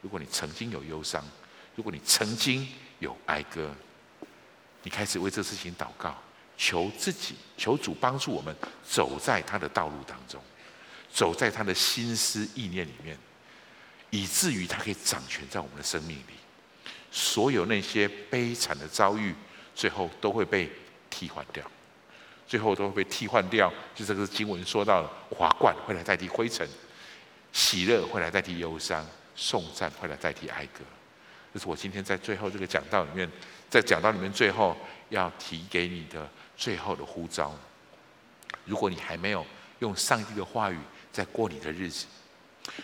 [0.00, 1.24] 如果你曾经有忧伤。
[1.76, 2.66] 如果你曾经
[2.98, 3.72] 有哀歌，
[4.82, 6.12] 你开始为这事情祷告，
[6.56, 10.42] 求自己，求主帮助我们走在他的道路当中，
[11.14, 13.16] 走在他的心思意念里面，
[14.10, 16.37] 以至于他可以掌权在我们的生命里。
[17.10, 19.34] 所有那些悲惨的遭遇，
[19.74, 20.70] 最后都会被
[21.08, 21.64] 替换掉，
[22.46, 23.72] 最后都会被替换掉。
[23.94, 26.68] 就这个经文说到了，华冠会来代替灰尘，
[27.52, 30.80] 喜乐会来代替忧伤，颂赞会来代替哀歌。
[31.54, 33.28] 这是我今天在最后这个讲道里面，
[33.70, 34.76] 在讲道里面最后
[35.08, 37.54] 要提给你的最后的呼召。
[38.64, 39.44] 如果你还没有
[39.78, 40.78] 用上帝的话语
[41.10, 42.06] 在过你的日子，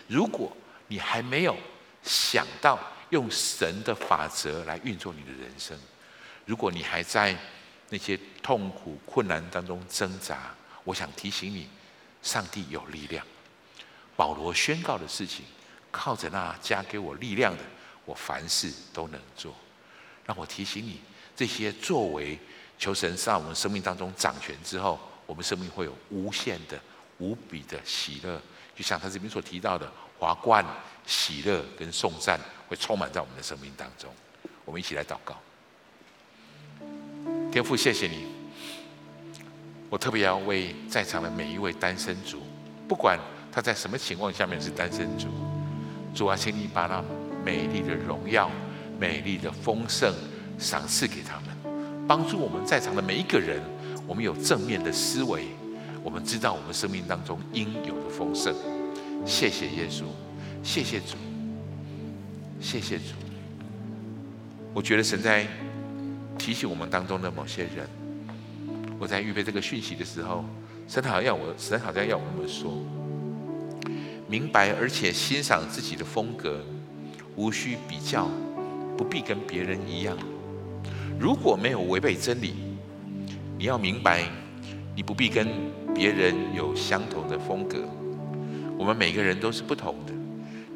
[0.07, 0.51] 如果
[0.87, 1.55] 你还没有
[2.01, 2.79] 想到
[3.15, 5.79] 用神的法则来运作你的人生，
[6.45, 7.33] 如果你还在
[7.87, 10.53] 那些痛苦困难当中挣扎，
[10.83, 11.69] 我想提醒你，
[12.21, 13.25] 上帝有力量。
[14.17, 15.45] 保罗宣告的事情，
[15.91, 17.63] 靠着那加给我力量的。
[18.03, 19.55] 我凡事都能做，
[20.25, 20.99] 让我提醒你，
[21.37, 22.37] 这些作为
[22.77, 26.77] 求神在我们生命当中掌权之后，我们生命会有无限的、
[27.19, 28.41] 无比的喜乐，
[28.75, 29.89] 就像他这边所提到的
[30.25, 30.65] 华冠、
[31.05, 34.09] 喜乐跟颂赞会充满在我们的生命当中。
[34.65, 35.35] 我们一起来祷告，
[37.51, 38.25] 天父，谢谢你。
[39.87, 42.41] 我特别要为在场的每一位单身族，
[42.87, 43.19] 不管
[43.51, 45.27] 他在什么情况下面是单身族，
[46.15, 47.03] 主啊，请你把那。
[47.45, 48.49] 美丽的荣耀，
[48.97, 50.11] 美丽的丰盛，
[50.57, 53.61] 赏赐给他们，帮助我们在场的每一个人，
[54.07, 55.45] 我们有正面的思维，
[56.01, 58.51] 我们知道我们生命当中应有的丰盛。
[59.25, 60.03] 谢谢耶稣，
[60.63, 61.17] 谢谢主，
[62.61, 63.15] 谢谢主。
[64.73, 65.47] 我觉得神在
[66.37, 67.89] 提醒我们当中的某些人，
[68.99, 70.45] 我在预备这个讯息的时候，
[70.87, 72.71] 神好像要我，神好像要我们说，
[74.27, 76.61] 明白而且欣赏自己的风格。
[77.37, 78.29] 无需比较，
[78.97, 80.17] 不必跟别人一样。
[81.19, 82.53] 如果没有违背真理，
[83.57, 84.23] 你要明白，
[84.95, 85.45] 你不必跟
[85.93, 87.83] 别人有相同的风格。
[88.77, 90.13] 我们每个人都是不同的。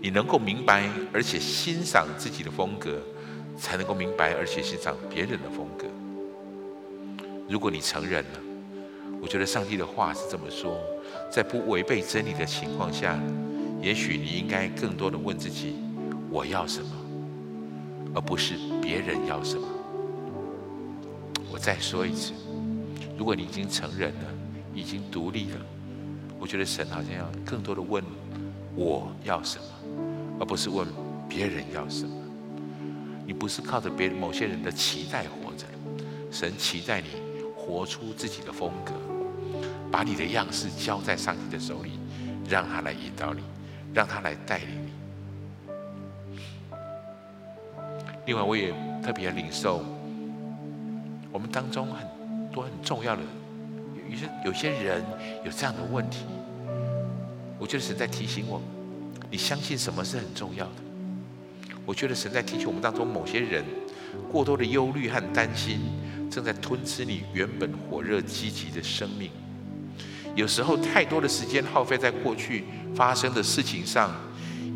[0.02, 3.00] 你能够明白而且欣赏自己的风格，
[3.58, 5.86] 才能够明白而且欣赏别人的风格。
[7.50, 8.40] 如果你承认了，
[9.22, 10.80] 我觉得上帝的话是这么说：
[11.30, 13.20] 在不违背真理的情况下，
[13.82, 15.76] 也许你应该更多的问自己。
[16.30, 16.92] 我要什么，
[18.16, 19.68] 而不是别人要什么。
[21.52, 22.32] 我再说一次，
[23.18, 24.30] 如果你已经承认了，
[24.74, 25.58] 已经独立了，
[26.40, 28.04] 我觉得神好像要更多的问
[28.76, 29.66] 我要什么，
[30.40, 30.88] 而不是问
[31.28, 32.12] 别人要什么。
[33.26, 35.66] 你不是靠着别人某些人的期待活着，
[36.32, 37.08] 神期待你
[37.56, 38.94] 活出自己的风格，
[39.92, 42.00] 把你的样式交在上帝的手里，
[42.50, 43.42] 让他来引导你，
[43.94, 44.92] 让他来带领你。
[48.26, 48.74] 另外，我也
[49.04, 49.84] 特别领受，
[51.32, 52.08] 我们当中很
[52.52, 53.22] 多很重要的，
[54.10, 55.04] 有些有些人
[55.46, 56.26] 有这样的问题，
[57.58, 58.62] 我觉得神在提醒我，
[59.30, 60.72] 你相信什么是很重要的。
[61.86, 63.64] 我觉得神在提醒我们当中某些人，
[64.32, 65.80] 过多的忧虑和担心
[66.30, 69.32] 正在吞吃你原本火热积极的生命。
[70.36, 74.12] 有时候太多的时间耗费在过去发生的事情上，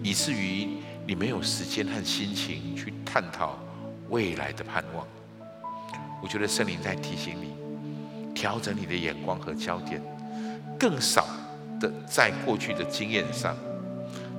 [0.04, 0.68] 以至于
[1.08, 3.60] 你没有时间和心情去探讨
[4.10, 5.08] 未来的盼望。
[6.22, 7.54] 我觉得圣灵在提醒你，
[8.34, 10.02] 调整你的眼光和焦点，
[10.80, 11.28] 更少
[11.80, 13.56] 的在过去的经验上，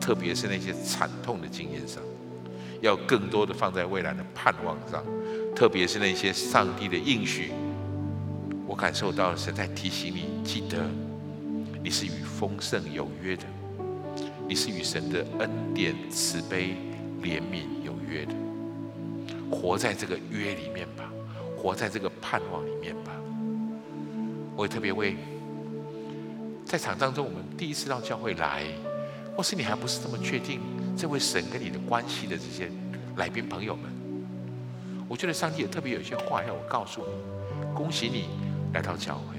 [0.01, 2.03] 特别是那些惨痛的经验上。
[2.81, 5.03] 要更多的放在未来的盼望上，
[5.57, 7.51] 特别是那些上帝的应许。
[8.67, 10.85] 我感受到神在提醒你，记得
[11.83, 13.45] 你是与丰盛有约的，
[14.47, 16.77] 你是与神的恩典、慈悲、
[17.23, 18.35] 怜悯有约的。
[19.51, 21.11] 活在这个约里面吧，
[21.57, 23.13] 活在这个盼望里面吧。
[24.57, 25.17] 我也特别为
[26.65, 28.65] 在场当中，我们第一次到教会来，
[29.37, 30.61] 或是你还不是这么确定。
[30.97, 32.71] 这位神跟你的关系的这些
[33.17, 33.85] 来宾朋友们，
[35.09, 38.29] 我觉得上帝也特别有一些话要我告诉你：恭喜你
[38.73, 39.37] 来到教会，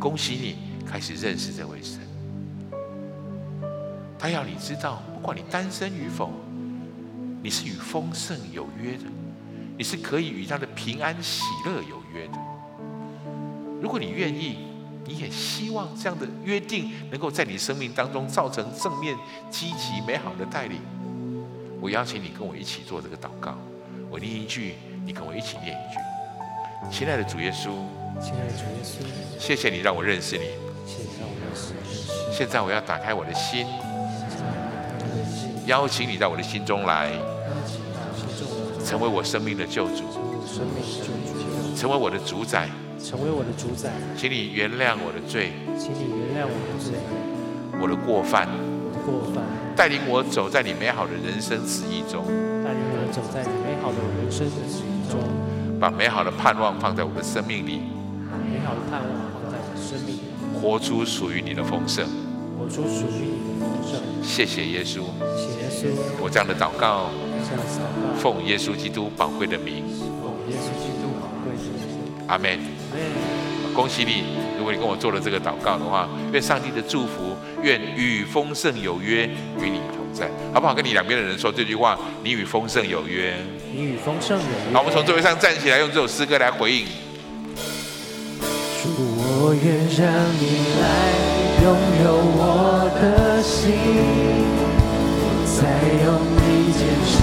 [0.00, 2.00] 恭喜你开始认识这位神。
[4.18, 6.32] 他要你知道，不管你单身与否，
[7.40, 9.04] 你是与丰盛有约的，
[9.78, 12.49] 你是可以与他的平安喜乐有约的。
[13.80, 14.66] 如果你愿意。
[15.06, 19.16] 你也希望这样的约定能够在你生命当中造成正面、
[19.50, 20.78] 积极、美好的带领。
[21.80, 23.58] 我邀请你跟我一起做这个祷告。
[24.08, 24.74] 我念一句，
[25.04, 26.96] 你跟我一起念一句。
[26.96, 27.70] 亲爱的主耶稣，
[28.22, 28.98] 亲爱的主耶稣，
[29.40, 30.44] 谢谢你让我认识你。
[30.86, 32.32] 谢谢让我认识你。
[32.32, 33.66] 现在我要打开我的心，
[35.66, 37.10] 邀请你到我的心中来，
[38.84, 40.04] 成为我生命的救主，
[41.74, 42.68] 成为我的主宰。
[43.02, 46.94] 成为我的主宰，请你原谅我的罪，请你原谅我的罪，
[47.80, 49.42] 我的过犯，我的过犯，
[49.74, 52.24] 带领我走在你美好的人生旨意中，
[52.62, 55.18] 带领我走在你美好的人生旨意中，
[55.80, 57.80] 把美好的盼望放在我的生命里，
[58.30, 62.06] 把美好的盼望放在我的生命里，活出属于你的丰盛，
[62.58, 63.98] 活出属于你的丰盛。
[64.22, 65.08] 谢谢耶稣，
[65.40, 67.08] 谢谢耶稣，我这样的祷告，
[67.48, 67.80] 这样的祷
[68.12, 69.88] 告，奉耶稣基督宝贵的名，
[70.20, 72.79] 奉耶稣基督宝贵的名，阿门。
[73.74, 74.24] 恭喜你！
[74.58, 79.24] 如果你跟我做了这个祷告的话，愿上帝的祝福，愿与丰盛有约
[79.58, 80.74] 与你同在，好不好？
[80.74, 83.34] 跟你两边的人说这句话：你与丰盛有约。
[83.72, 84.74] 你与丰盛有约。
[84.74, 86.84] 好，我们从座位上站起来，用这首诗歌来回应。
[88.82, 90.44] 主，我愿让你
[90.80, 90.84] 来
[91.62, 91.64] 拥
[92.04, 93.72] 有我的心，
[95.46, 95.58] 再
[96.02, 96.06] 用
[96.42, 97.22] 一件事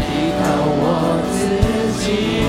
[0.00, 0.44] 依靠
[0.80, 1.38] 我自
[2.02, 2.45] 己。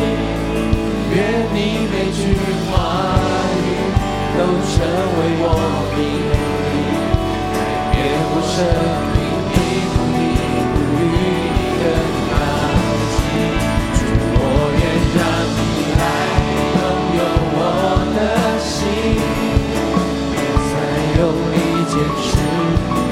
[8.58, 9.22] 生命
[9.54, 9.56] 已
[9.94, 10.18] 不比
[10.74, 11.86] 不与你更
[12.34, 12.36] 安
[13.14, 13.22] 静，
[13.94, 14.00] 主，
[14.34, 14.42] 我
[14.74, 14.82] 愿
[15.14, 15.20] 让
[15.54, 15.60] 你
[15.94, 16.02] 来
[16.74, 16.80] 拥
[17.20, 17.22] 有
[17.54, 17.62] 我
[18.18, 18.20] 的
[18.58, 18.74] 心，
[20.66, 20.74] 算
[21.20, 21.22] 有
[21.54, 21.56] 一
[21.86, 21.94] 件
[22.26, 22.26] 事，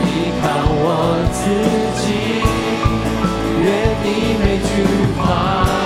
[0.02, 0.04] 你
[0.41, 0.43] 看
[0.82, 0.82] 我
[1.30, 1.38] 自
[2.02, 2.04] 己，
[3.62, 3.64] 愿
[4.02, 4.06] 你
[4.41, 4.68] 每句
[5.16, 5.22] 话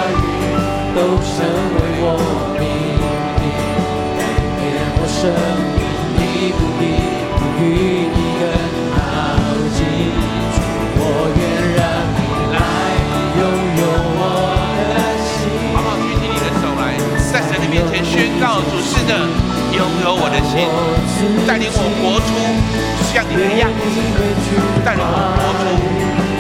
[0.07, 0.16] 语
[0.95, 1.28] 都成
[1.76, 2.07] 为我，
[2.62, 2.64] 你
[4.16, 4.22] 改
[4.55, 4.57] 变
[4.95, 5.20] 我生
[5.76, 5.80] 命。
[18.03, 19.13] 宣告主是的，
[19.71, 20.67] 拥有我的心，
[21.47, 22.27] 带领我活出
[23.13, 23.69] 像你一样，
[24.84, 25.05] 带领我
[25.38, 25.63] 活出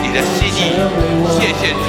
[0.01, 0.59] 你的心意。
[1.39, 1.87] 谢谢主。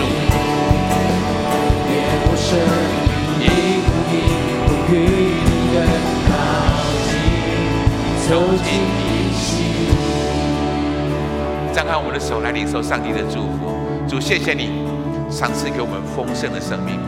[11.72, 13.70] 张开我们的手来领受上帝的祝福。
[14.08, 14.84] 主，谢谢你
[15.30, 16.98] 赏赐给我们丰盛的生命。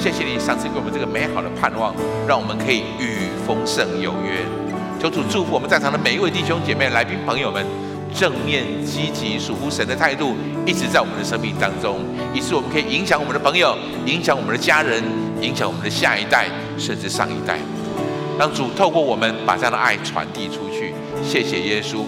[0.00, 1.92] 谢谢你赏赐给我们这个美好的盼望，
[2.26, 4.46] 让我们可以与丰盛有约。
[5.00, 7.66] 求主祝福我们在场的每一位弟兄姐妹、来宾朋友们，
[8.14, 11.98] 正面、积极、属乎神的态度，一直在我们的生命当中，
[12.32, 13.76] 以致我们可以影响我们的朋友，
[14.06, 15.02] 影响我们的家人，
[15.40, 16.46] 影响我们的下一代，
[16.78, 17.58] 甚至上一代。
[18.38, 20.94] 让主透过我们把这样的爱传递出去。
[21.24, 22.04] 谢谢耶稣，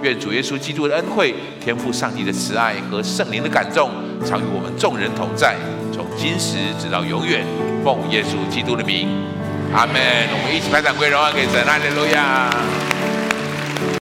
[0.00, 3.90] 愿主耶稣基督的恩惠、天父上帝的慈爱和圣灵的感动。
[4.24, 5.54] 常与我们众人同在，
[6.16, 7.44] 今时直到永远。
[7.84, 9.08] 奉耶稣基督的名，
[9.74, 9.94] 阿门。
[9.96, 12.83] 我们一起拍掌归荣耀给神，哈利路亚。